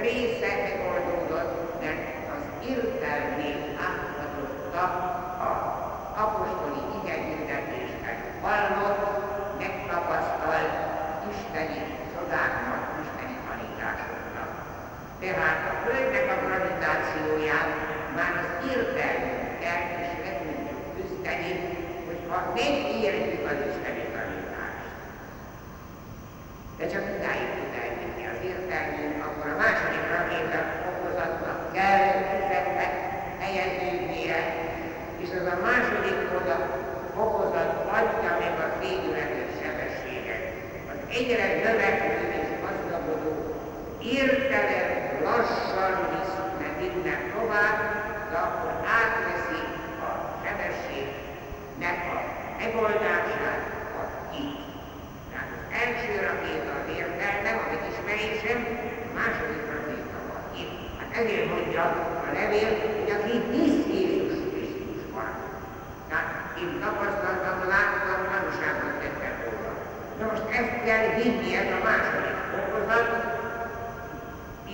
[0.00, 2.04] része megoldódott, mert
[2.34, 4.82] az értelmét átmutatta
[5.48, 5.81] a
[6.16, 9.02] apostoli igényhirdetésnek hallott,
[9.58, 10.72] megtapasztalt
[11.30, 11.80] isteni
[12.14, 14.50] csodáknak, isteni tanításoknak.
[15.20, 17.70] Tehát a Földnek a gravitációját
[18.16, 21.52] már az értelmünkkel is le tudjuk küzdeni,
[22.06, 22.74] hogyha nem
[23.06, 24.88] értjük az isteni tanítást.
[26.78, 30.60] De csak idáig tud elvinni az értelmünk, akkor a második rakéta
[30.90, 32.94] okozatnak kell üzenet
[33.42, 34.40] helyeződnie,
[35.22, 36.56] és az a második oda
[37.24, 40.42] okozat adja meg a fényületes sebességet.
[40.92, 43.32] Az egyre növekvő és gazdagodó
[44.18, 44.90] értelem
[45.24, 46.36] lassan visz
[46.88, 47.78] innen tovább,
[48.30, 49.62] de akkor átveszi
[50.08, 50.10] a
[50.42, 52.18] sebességnek a
[52.60, 53.62] megoldását
[54.00, 54.58] a hit.
[55.30, 58.60] Tehát az első rakéta az értelmem, a megismerésem,
[59.08, 60.72] a második rakéta a hit.
[60.98, 61.84] Hát ezért mondja
[62.26, 63.82] a levél, hogy aki hisz.
[63.92, 64.21] Tehát
[66.62, 69.72] én tapasztaltam, láttam, tanúságot tettem róla.
[70.18, 73.08] Na most ezt kell hinni, ez a második okozat,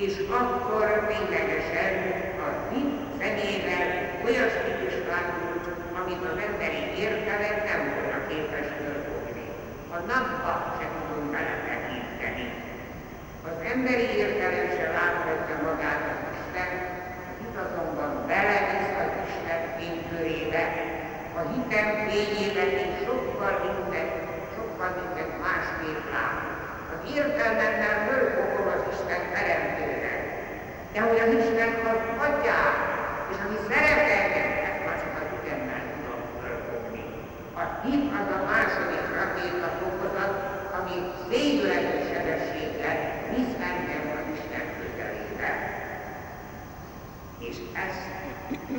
[0.04, 1.92] és akkor ténylegesen
[2.46, 3.88] a hit szemével
[4.26, 5.62] olyasmit is látunk,
[5.98, 9.46] amit az emberi értelem nem volna képes fölfogni.
[9.96, 12.46] A napba se tudunk beletekinteni.
[13.48, 16.70] Az emberi értelem se láthatja magát az Isten,
[17.28, 20.64] a hit azonban belevisz az Isten fénykörébe,
[21.38, 24.12] a hitem fényében én sokkal mindent,
[24.56, 26.56] sokkal mindent másképp látok.
[26.92, 30.20] Az értelmemmel fölfogom az Isten teremtőnek,
[30.92, 32.76] de hogy az Isten az adják,
[33.30, 37.02] és ami szeret engem, ezt már csak az ütemmel tudom fölfogni.
[37.62, 40.34] A hit az a második rakéta fokozat,
[40.78, 40.96] ami
[41.32, 42.96] végleges sebességgel
[43.30, 45.50] visz engem az Isten közelébe.
[47.48, 48.04] És ezt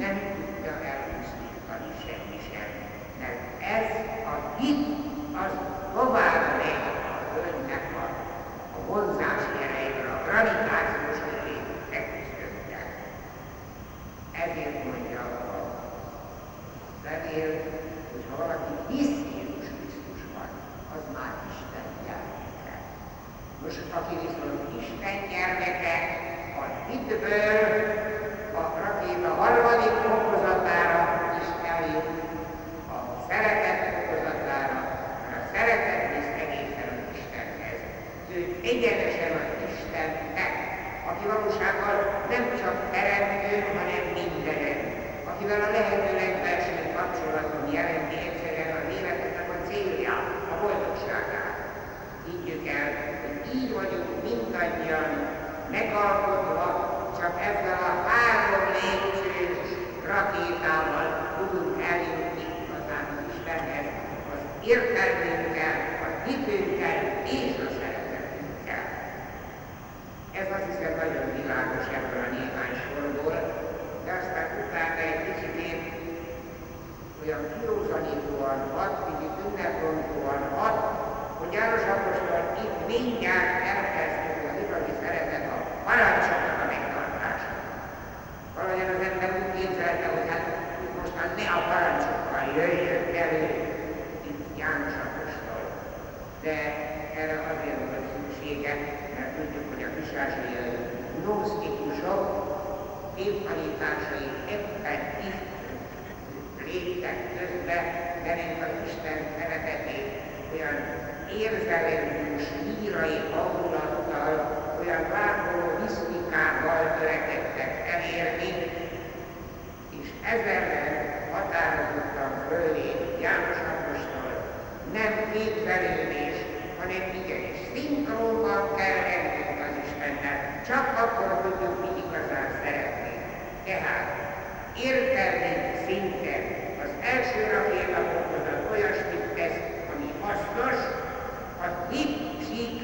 [0.03, 1.08] nem tudja elpusztítani
[2.09, 2.69] semmi sem,
[3.19, 3.39] mert
[3.75, 3.89] ez
[4.31, 4.87] a hit
[5.43, 5.53] az
[5.93, 8.05] tovább megy a Földnek a,
[8.77, 10.98] a vonzás erejével, a gravitációs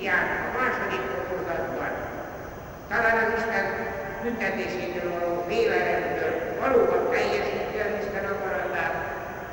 [0.05, 1.93] síkján a második fokozatban.
[2.89, 3.65] Talán az Isten
[4.23, 8.95] büntetésétől való félelemtől valóban teljesíti az Isten akaratát,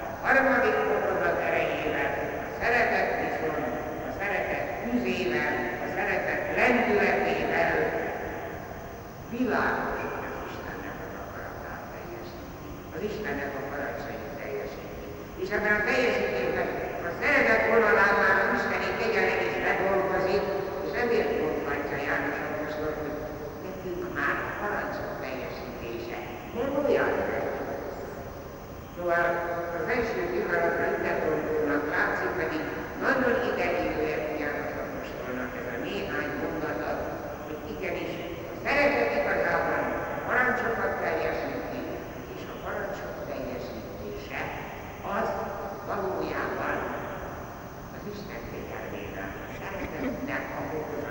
[0.05, 2.11] a harmadik fokozat erejével,
[2.47, 3.67] a szeretet viszont,
[4.09, 5.53] a szeretet tüzével,
[5.85, 7.75] a szeretet lendületével
[9.35, 15.07] világos, hogy az Istennek az akaratát teljesíti, az Istennek a parancsait teljesíti.
[15.43, 16.69] És ebben a teljesítésben
[17.09, 17.63] a szeretet
[21.05, 23.17] ezért mondhatja János Apostol, hogy
[23.67, 26.19] nekünk már a parancsok teljesítése.
[26.57, 27.11] Nem olyan
[28.95, 29.27] Szóval
[29.79, 32.63] az első pillanatra idegondonak látszik, pedig
[33.07, 36.91] nagyon ideigőért János Apostolnak ez a néhány mondata,
[37.47, 38.15] hogy igenis
[38.53, 39.83] a szeretet igazában
[40.17, 41.83] a parancsokat teljesíti,
[42.35, 44.41] és a parancsok teljesítése
[45.17, 45.29] az
[45.89, 46.77] valójában
[47.95, 49.31] az Isten figyelmével
[49.83, 51.02] a szeretetnek a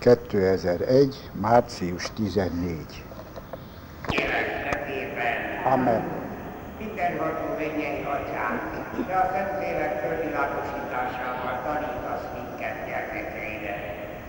[0.00, 1.30] 2001.
[1.32, 3.04] március 14.
[5.64, 6.02] Amen.
[6.78, 8.54] Mindenható mennyei atyám,
[9.06, 13.76] de a Szentlélek fölvilágosításával tanítasz minket gyermekeire.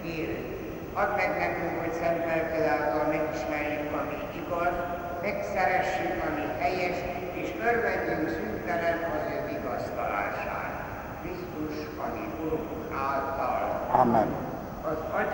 [0.03, 0.47] Kérünk,
[0.93, 4.75] add meg nekünk, hogy szent lelkedáltal megismerjük, ami igaz,
[5.21, 6.97] megszeressük, ami helyes,
[7.41, 10.73] és örvendjünk szüntelen az ő vigasztalását.
[11.21, 11.75] Krisztus,
[12.05, 12.69] ami Urunk
[13.09, 13.87] által.
[13.91, 14.40] Amen.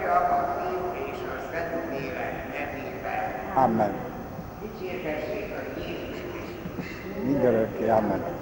[0.08, 3.64] Uralkodó és a Szent Lélek nevében.
[3.64, 3.92] Amen.
[4.62, 7.24] Dicsértessék a Jézus Krisztus.
[7.24, 8.37] Mindörökké, Amen.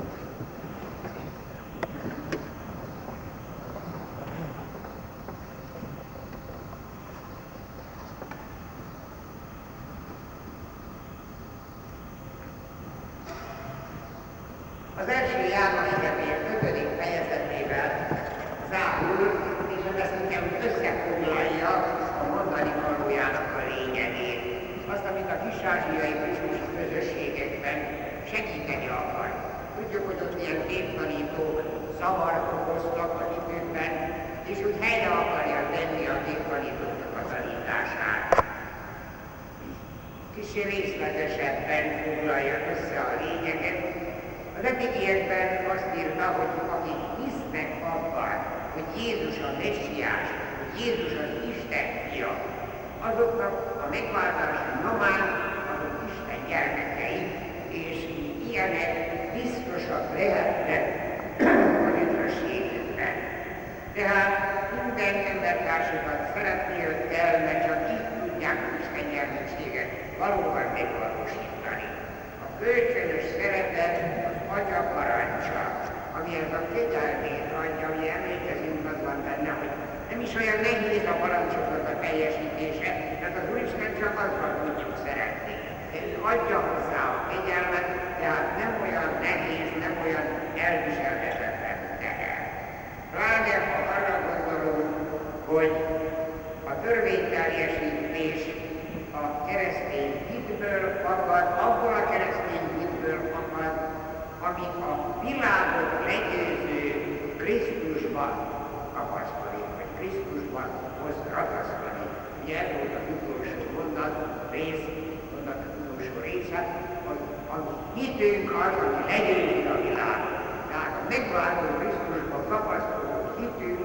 [117.95, 120.37] Hitünk az, ami legyőzi a világot.
[120.69, 123.79] Tehát a megváltó Krisztusban tapasztaló hitünk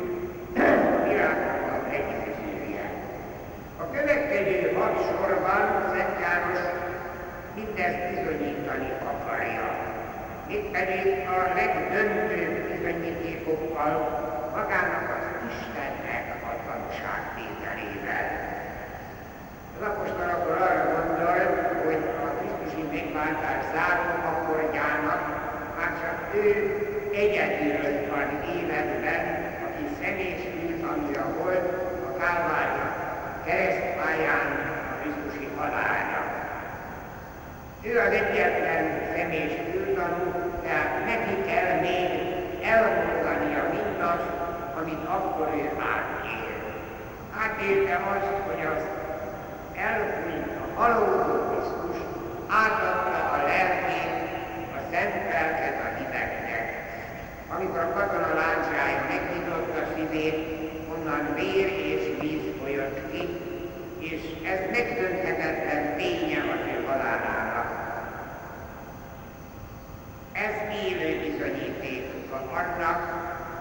[0.97, 2.87] a világnak a legyőzője.
[3.82, 5.62] A következő hat sorban
[5.93, 6.62] Szent János
[7.57, 9.69] mindezt bizonyítani akarja.
[10.55, 11.05] Itt pedig
[11.37, 13.93] a legdöntőbb bizonyítékokkal
[14.57, 18.27] magának az Istennek a tanúságtételével.
[19.74, 21.39] Az apostol akkor arra gondol,
[21.85, 22.19] hogy
[22.92, 25.22] megváltás záró akkordjának
[25.76, 26.48] már csak ő
[27.14, 29.22] egyedül van életben,
[29.66, 31.66] aki személyesült, amire volt
[32.08, 32.88] a Kálvárja
[33.44, 34.48] keresztpályán
[34.90, 36.22] a Krisztusi halálja.
[37.82, 38.84] Ő az egyetlen
[39.14, 40.26] személyes űrtanú,
[40.64, 42.08] tehát neki kell még
[42.62, 44.30] elmondania mindazt,
[44.80, 46.48] amit akkor ő átél.
[47.44, 48.82] Átélte azt, hogy az
[49.76, 51.40] elhúnyt a halódó
[52.51, 54.14] átadta a lelkét,
[54.77, 56.66] a szent lelket a hidegnek.
[57.56, 60.39] Amikor a katona láncsája megnyitotta szívét,
[60.93, 63.28] onnan vér és víz folyott ki,
[63.98, 67.68] és ez megdönthetetlen ténye az ő halálának.
[70.32, 70.55] Ez
[70.85, 72.10] élő bizonyíték
[72.81, 73.01] annak,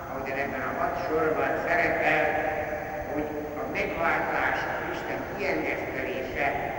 [0.10, 2.24] ahogy ebben a hat sorban szerepel,
[3.14, 6.79] hogy a megváltás, a Isten kiengesztelése,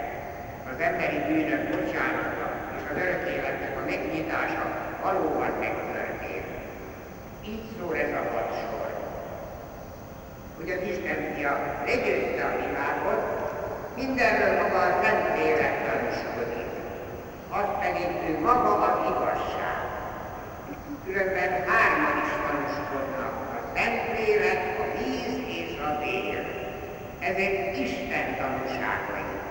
[0.81, 2.47] az emberi bűnök bocsánata
[2.77, 4.65] és az örök életnek a megnyitása
[5.03, 6.51] valóban megtörtént.
[7.49, 8.89] Így szól ez a hat sor.
[10.57, 11.53] Hogy az Isten fia
[11.87, 13.23] legyőzte a világot,
[13.97, 16.71] mindenről maga a Szentlélek tanúskodik.
[17.59, 19.81] Az pedig ő maga az igazság.
[21.05, 26.39] Különben hárman is tanúskodnak, a Szentlélek, a víz és a vér.
[27.29, 29.50] Ezek Isten tanúságai.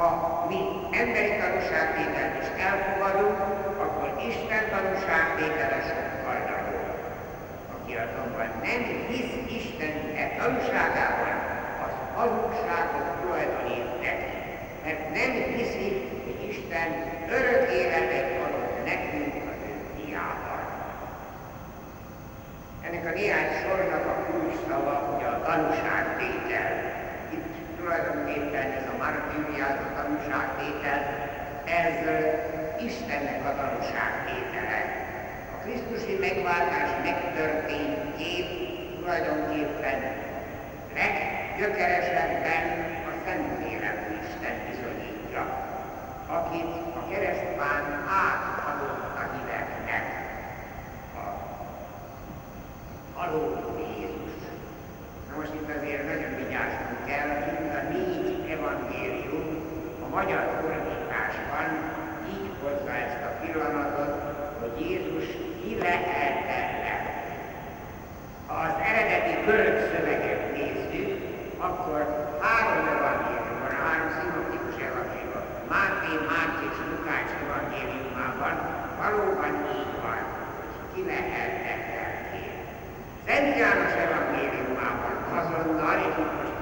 [0.00, 0.60] Ha mi
[0.90, 3.38] emberi tanúságtételt is elfogadunk,
[3.84, 6.88] akkor Isten tanúságtétele sokkal nagyobb.
[7.74, 11.36] Aki azonban nem hisz Isten e tanúságában,
[11.84, 14.36] az hazugságot tulajdonít neki,
[14.84, 15.88] mert nem hiszi,
[16.24, 16.88] hogy Isten
[17.38, 20.62] örök életet adott nekünk az ő fiában.
[22.86, 26.99] Ennek a néhány sornak a kulcsszava ugye a tanúságtétel.
[27.80, 31.00] Tulajdonképpen ez a martíriát, a tanúságtétel,
[31.64, 31.94] ez
[32.86, 34.80] Istennek a tanúságtétele.
[35.54, 38.48] A Krisztusi megváltás megtörténtjét
[38.98, 39.98] tulajdonképpen
[40.94, 42.64] leggyökeresebben
[43.08, 45.42] a Szentlélek Isten bizonyítja,
[46.26, 46.70] akit
[47.00, 47.84] a keresztpán
[48.24, 50.04] átadott a híveknek.
[51.14, 51.24] A
[53.18, 53.44] haló
[53.78, 54.40] Jézus.
[55.28, 59.48] Na most itt azért nagyon vigyáznunk kell, hogy mind a négy evangélium
[59.99, 61.68] a magyar fordításban
[62.34, 64.14] így hozza ezt a pillanatot,
[64.60, 65.26] hogy Jézus
[65.60, 66.62] ki lehetne.
[68.46, 71.10] Ha az eredeti görög szöveget nézzük,
[71.58, 72.00] akkor
[72.42, 75.44] három evangélium van, három szinoptikus evangélium.
[75.72, 78.54] Máté, Máté és Lukács evangéliumában
[79.02, 81.70] valóban így van, hogy ki lehetne
[83.26, 86.56] Szent János evangéliumában azonnal, és itt most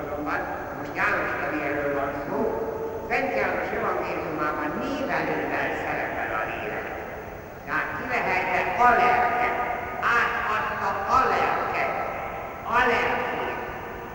[0.00, 0.40] azonban,
[0.78, 2.65] most János levélről van szó,
[3.08, 6.86] Szent János evangéliumában névelővel szerepel a lélek.
[7.66, 9.56] Tehát ki lehetne a lelket,
[10.16, 11.94] átadta a lelket,
[12.76, 13.60] a lelkét.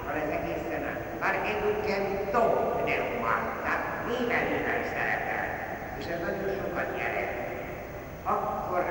[0.06, 1.02] Van ez egészen át.
[1.22, 2.44] Már eduken to
[2.78, 5.46] pneumát, tehát névelővel szerepel.
[6.00, 7.36] És ez nagyon sokat jelent.
[8.24, 8.84] Akkor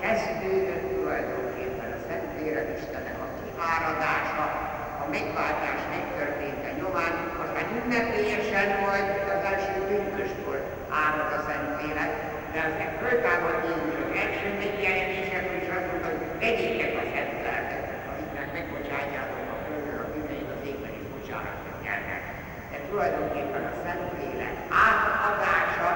[0.00, 4.67] kezdődött tulajdonképpen a Szentlélek Istennek a kiáradása,
[5.16, 6.68] megváltás megtörténte.
[6.80, 10.58] Nyomán, aztán ünnepélyesen majd az első pünköstkor
[11.04, 12.12] árad a Szentlélek,
[12.52, 17.34] de de az föltámad Jézus az első megjelenése, hogy azt mondta, hogy vegyétek a szent
[17.46, 22.22] lelket, akiknek megbocsátjátok a földről a bűneit, az égben is bocsánatot nyernek.
[22.70, 24.54] De tulajdonképpen a Szentlélek
[24.86, 25.90] átadása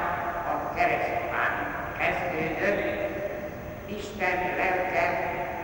[0.53, 1.55] a keresztpán
[2.01, 2.83] kezdődött,
[3.99, 5.07] Isten lelke,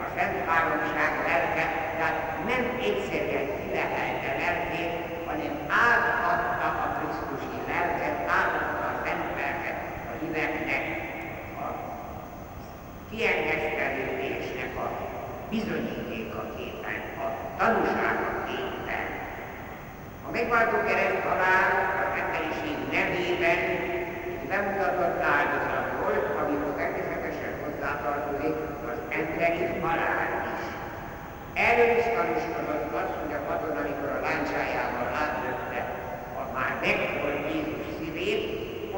[0.04, 2.18] a Szent Háromság lelke, tehát
[2.50, 4.92] nem egyszerűen kilehelte lelkét,
[5.26, 5.54] hanem
[5.86, 9.78] átadta a Krisztusi lelket, átadta a Szent lelket
[10.10, 10.84] a híveknek,
[11.64, 11.66] a
[13.10, 14.86] kiengesztelődésnek a
[15.50, 17.26] bizonyítékaképpen, a
[17.58, 19.06] tanúságaképpen.
[20.26, 21.68] A megváltó kereszt halál
[22.02, 23.60] az emberiség nevében
[24.50, 28.56] bemutatott áldozat volt, amihoz természetesen hozzátartozik
[28.92, 30.57] az emberi halál is.
[31.66, 35.80] Erről is tanúskodott az, hogy a katon, amikor a láncsájával átlökte
[36.40, 38.44] a már megholt Jézus szívét,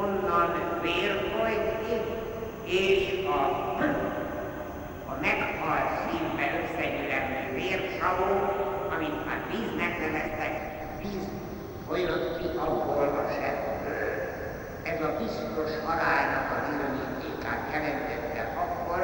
[0.03, 0.49] onnan
[0.81, 1.95] vér folyt ki,
[2.77, 3.41] és a,
[5.11, 8.31] a meghalt szívbe összegyűlendő vérsavó,
[8.95, 10.53] amit már víznek neveztek,
[11.01, 11.27] víz
[11.87, 14.11] folyott ki abból a sebből.
[14.91, 19.01] Ez a biztos halálnak a bizonyítékát jelentette akkor,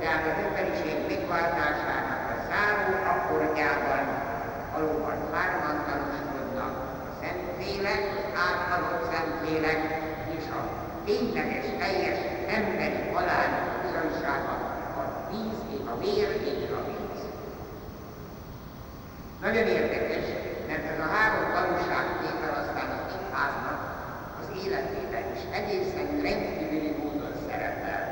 [0.00, 4.04] tehát az emberiség megváltásának a záró akkordjában
[4.72, 7.24] valóban hárman tanúskodnak a
[7.82, 7.88] Az
[8.48, 9.80] átadott Szentlélek
[10.38, 10.60] és a
[11.04, 12.18] tényleges, teljes
[12.56, 14.54] emberi halálnak a bizonysága
[15.00, 15.60] a víz,
[15.92, 17.22] a vér és a víz.
[19.40, 20.26] Nagyon érdekes,
[20.68, 23.80] mert ez a három tanúság tétel aztán az egyháznak
[24.40, 28.02] az életében is egészen rendkívüli módon szerepel,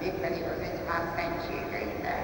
[0.00, 2.22] mégpedig az egyház szentségeiben.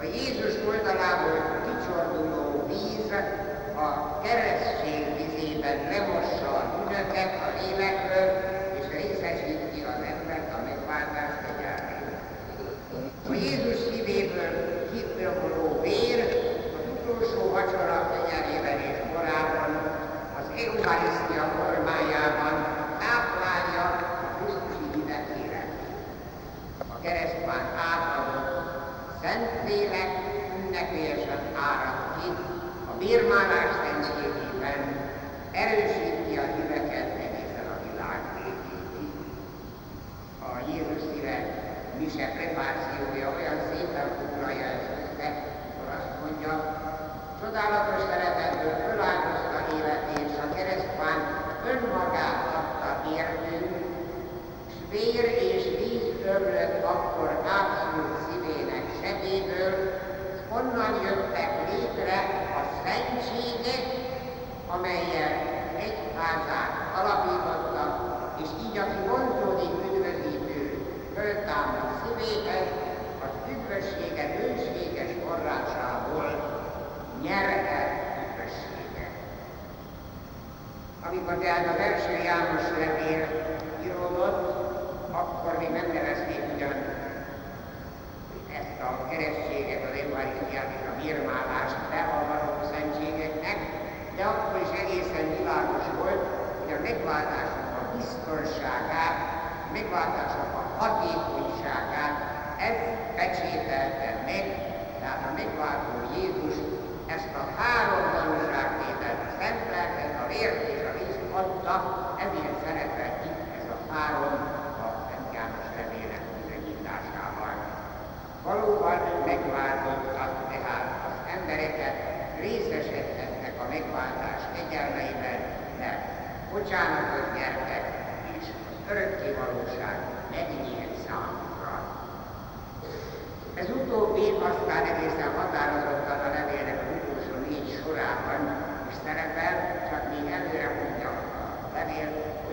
[0.00, 3.10] A Jézus oldalából kicsorduló víz
[3.84, 4.75] a keresztség
[5.76, 8.35] vizében lemossa a bűnöket a lélekről,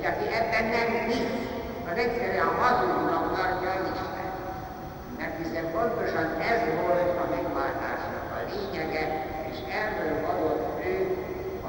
[0.03, 1.35] hogy aki ebben nem hisz,
[1.91, 4.29] az egyszerűen hazugnak tartja az Isten.
[5.17, 9.05] Mert hiszen pontosan ez volt a megváltásnak a lényege,
[9.49, 10.97] és erről adott ő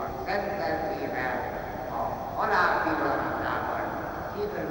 [0.01, 1.37] a szenteltével,
[1.99, 2.01] a
[2.39, 3.85] halál pillanatában,
[4.35, 4.69] kívül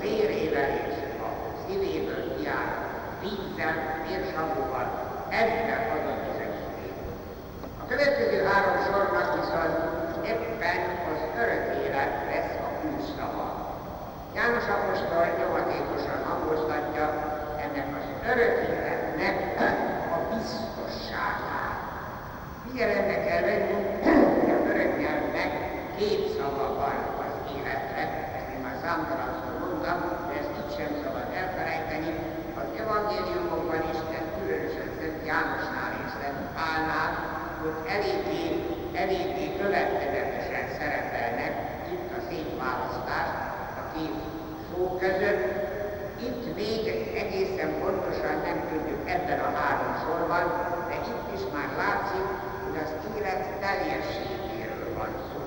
[0.00, 1.30] vérével és a
[1.62, 2.72] szívéből kiáll
[3.20, 3.76] vízzel,
[4.06, 4.86] vérsavóval,
[5.40, 6.96] ezzel adott bizonyíték.
[7.82, 9.76] A következő három sornak viszont
[10.32, 10.80] ebben
[11.10, 12.53] az örök élet lesz
[12.84, 13.46] a kulcsszava.
[14.34, 17.06] János apostol nyomatékosan hangoztatja
[17.64, 19.36] ennek az örök életnek
[20.14, 21.76] a biztosságát.
[22.64, 23.76] Figyelembe kell venni,
[24.40, 25.50] hogy az örök nyelvnek
[25.98, 28.02] két szava van az életre,
[28.36, 29.98] ezt én már számtalanszor mondtam,
[30.28, 32.10] de ez így sem szabad elfelejteni,
[32.60, 37.10] az evangéliumokban is, de különösen Szent Jánosnál és Szent Pálnál,
[37.60, 38.44] hogy eléggé,
[39.02, 41.73] eléggé következetesen szerepelnek
[42.16, 43.28] a szép választás
[43.80, 44.16] a két
[44.68, 45.44] szó között.
[46.26, 46.80] Itt még
[47.22, 50.44] egészen pontosan nem tudjuk ebben a három sorban,
[50.88, 52.26] de itt is már látszik,
[52.62, 55.42] hogy az élet teljességéről van szó.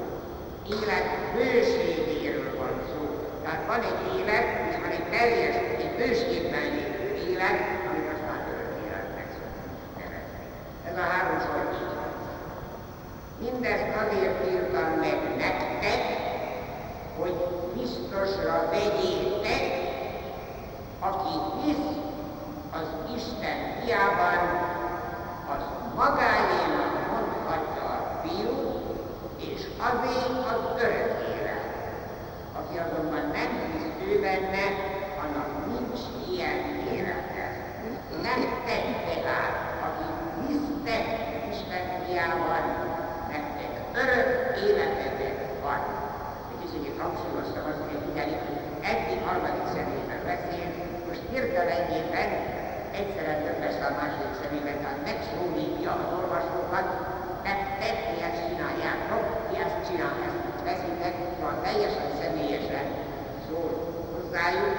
[0.75, 3.01] Élet bőségéről van szó.
[3.43, 8.41] Tehát van egy élet, és van egy teljes, egy bőségben lévő élet, amit azt már
[8.53, 10.45] örök életnek szoktunk nevezni.
[10.89, 12.11] Ez a három sor így van.
[13.43, 16.26] Mindezt azért írtam meg nektek,
[17.19, 17.35] hogy
[17.73, 19.63] biztosra vegyétek,
[20.99, 21.95] aki hisz
[22.71, 24.39] az Isten fiában,
[25.53, 25.63] az
[25.95, 28.81] magáénak mondhatja a fiú,
[29.37, 31.65] és azért az örök élet.
[32.59, 34.65] Aki azonban nem hisz ő benne,
[35.23, 35.99] annak nincs
[36.31, 36.57] ilyen
[36.93, 37.45] élete.
[38.21, 39.55] Nem tette át,
[39.87, 40.07] aki
[40.47, 41.05] hisztek
[41.51, 42.63] Isten fiában,
[43.31, 45.96] nektek örök életetek van.
[46.71, 48.33] Kicsit hangsúlyoztam azt, hogy hogy
[48.91, 50.67] eddig harmadik személyben beszél,
[51.07, 52.29] most hirtelenjében
[52.99, 56.87] egyszerre több lesz a második személyben, tehát megszólítja az olvasókat,
[57.49, 62.85] nektek ti ezt csináljátok, ti ezt csinál, ezt veszitek, van teljesen személyesen
[63.45, 63.71] szól
[64.13, 64.75] hozzájuk.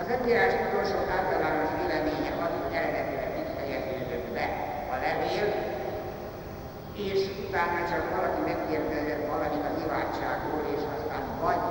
[0.00, 4.46] Az önírás tudósok általános véleménye az, hogy eredetileg így fejeződött be
[4.94, 5.46] a levél,
[7.08, 11.03] és utána csak valaki megkérdezett valamit az imádságról, és aztán
[11.46, 11.62] vagy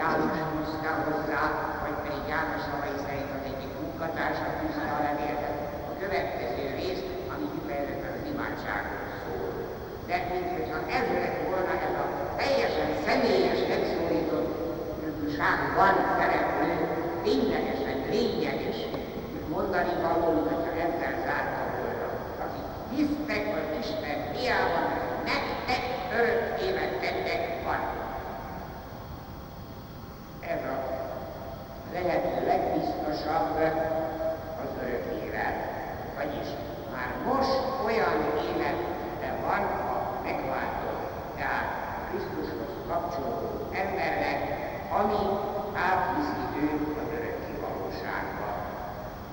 [0.00, 1.42] János húzta hozzá,
[1.84, 5.56] vagy pedig János szavai szerint az egyik munkatársa húzta a levéltet.
[5.90, 7.02] A következő rész,
[7.32, 9.50] ami kifejezetten az imádságról szól.
[10.08, 12.04] De mintha ez lett volna ez a
[12.40, 14.48] teljesen személyes megszólított
[15.78, 16.72] van szereplő,
[17.22, 18.76] ténylegesen lényeges
[19.48, 22.08] mondani való, hogyha ezzel zárta volna.
[22.44, 24.86] Akik hisztek az Isten fiában,
[25.24, 25.82] nektek
[26.18, 27.80] örök életetek van.
[30.40, 30.76] Ez a
[32.06, 33.56] lehető legbiztosabb
[34.62, 35.08] az örök.
[36.18, 36.48] Vagyis
[36.94, 38.16] már most olyan
[38.54, 39.62] életben van
[39.92, 39.96] a
[40.26, 40.90] megváltó,
[41.38, 41.68] tehát
[42.08, 43.52] Krisztushoz kapcsolódó
[43.82, 44.38] embernek,
[45.00, 45.22] ami
[45.86, 48.48] átviszi őt az örökké valóságba.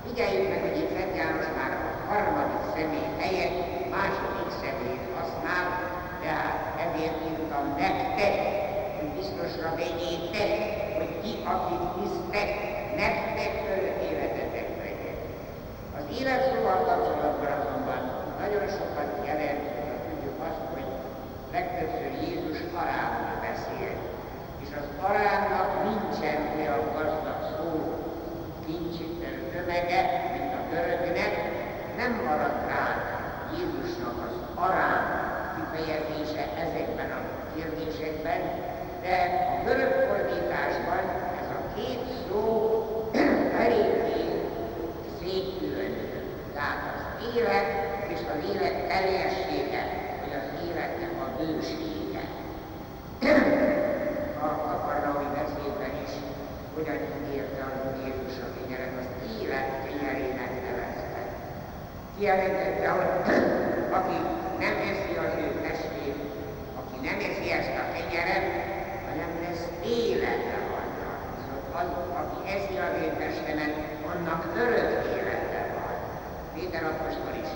[0.04, 3.58] Figyeljük meg, hogy itt Szent János már a harmadik személy helyett
[3.96, 5.66] második személyt használ,
[6.22, 8.34] tehát ezért írtam nektek,
[8.96, 10.85] hogy biztosra vegyétek,
[11.26, 12.50] ti, akit hisztek,
[13.02, 15.18] nektek örök életetek legyen.
[15.98, 18.00] Az élet szóval kapcsolatban azonban
[18.42, 20.88] nagyon sokat jelent, hogy tudjuk azt, hogy
[21.54, 23.92] legtöbbször Jézus arámmal beszél,
[24.64, 27.68] és az arámnak nincsen olyan gazdag szó,
[28.66, 28.96] nincs
[29.52, 30.00] tömege,
[30.34, 31.32] mint a görögnek,
[32.00, 32.84] nem marad rá
[33.54, 34.34] Jézusnak az
[34.66, 35.04] arám
[35.54, 37.20] kifejezése ezekben a
[37.54, 38.40] kérdésekben,
[39.06, 39.18] de
[39.52, 41.04] a görög fordításban
[41.40, 42.40] ez a két szó
[43.64, 44.22] eléggé
[45.18, 46.20] szétkülönül.
[46.54, 47.02] Tehát az
[47.36, 47.68] élet
[48.12, 49.82] és az élet teljessége,
[50.20, 52.24] vagy az életnek a bősége.
[54.46, 56.12] a kaparnaui beszédben is
[56.74, 59.08] hogyan ígérte Úr Jézus a kenyeret, az
[59.40, 61.22] élet kenyerének nevezte.
[62.16, 63.10] Kijelentette, hogy
[63.98, 64.16] aki
[64.58, 66.18] nem eszi az ő testét,
[66.80, 68.75] aki nem eszi ezt a kenyeret,
[69.16, 71.20] hanem lesz élete annak.
[71.42, 73.74] Szóval az, aki eszi az én testemet,
[74.12, 75.94] annak örök élete van.
[76.54, 77.50] Péter apostol is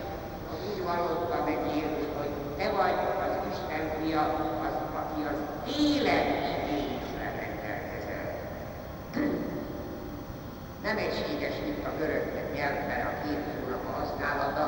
[0.68, 4.22] úgy vallotta meg Jézus, hogy te vagy az Isten fia,
[4.66, 5.40] az, aki az
[5.78, 6.28] élet
[6.62, 8.26] igényével rendelkezel.
[10.86, 12.24] Nem egységes itt a görög
[12.54, 14.64] nyelvben a két szónak a használata,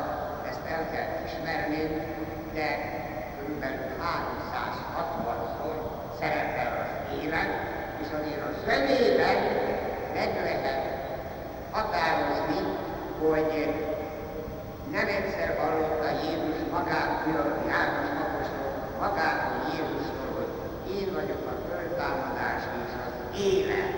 [0.51, 1.94] ezt el kell ismernünk,
[2.55, 2.69] de
[3.39, 5.77] körülbelül 360-szor
[6.19, 6.82] szerepel
[7.22, 7.51] élet,
[8.02, 9.36] és azért a zömében
[10.14, 10.82] meg lehet
[11.70, 12.60] határozni,
[13.20, 13.52] hogy
[14.90, 18.70] nem egyszer hallotta Jézus magától, János apostol
[19.01, 20.52] magától Jézustól, hogy
[20.98, 23.94] én vagyok a föltámadás és az élet.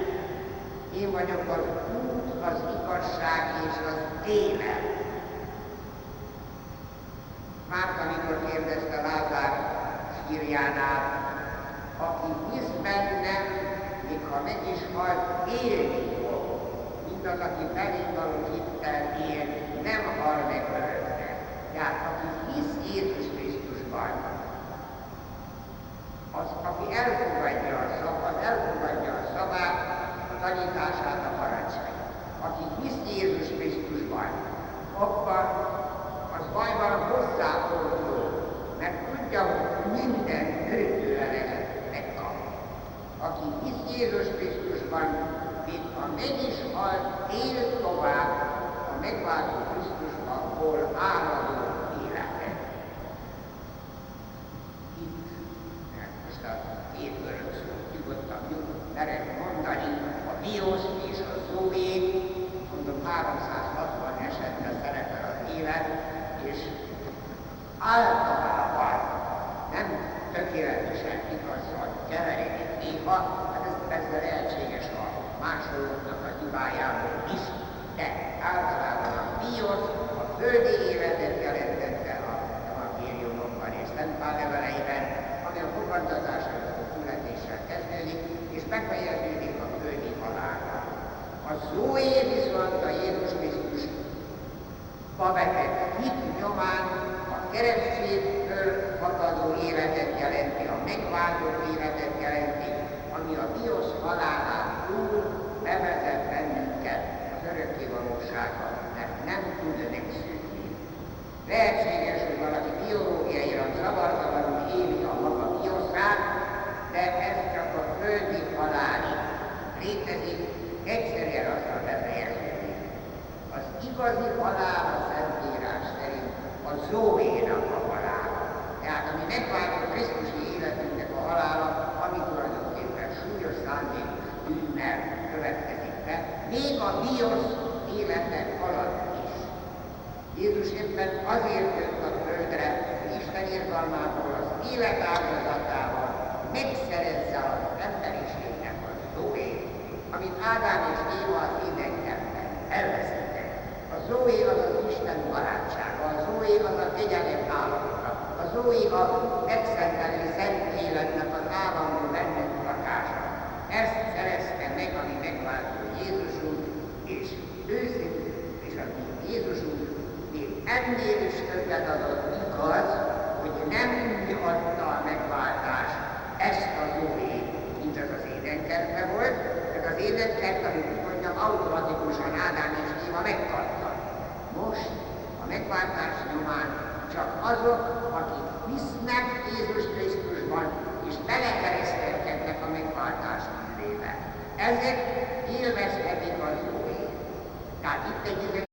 [0.96, 1.64] Én vagyok az
[1.94, 4.84] út, az igazság és az élet.
[7.70, 9.52] Márta mikor kérdezte Lázár
[10.28, 11.34] sírjánál,
[11.98, 13.44] aki hisz bennem,
[14.08, 16.44] még ha meg is halt, élni fog.
[17.08, 19.44] Mindaz, aki belém való hittel él,
[19.82, 21.32] nem hal meg örökre.
[21.72, 24.10] Tehát aki hisz Jézus Krisztusban,
[26.32, 27.34] az, aki elfogadja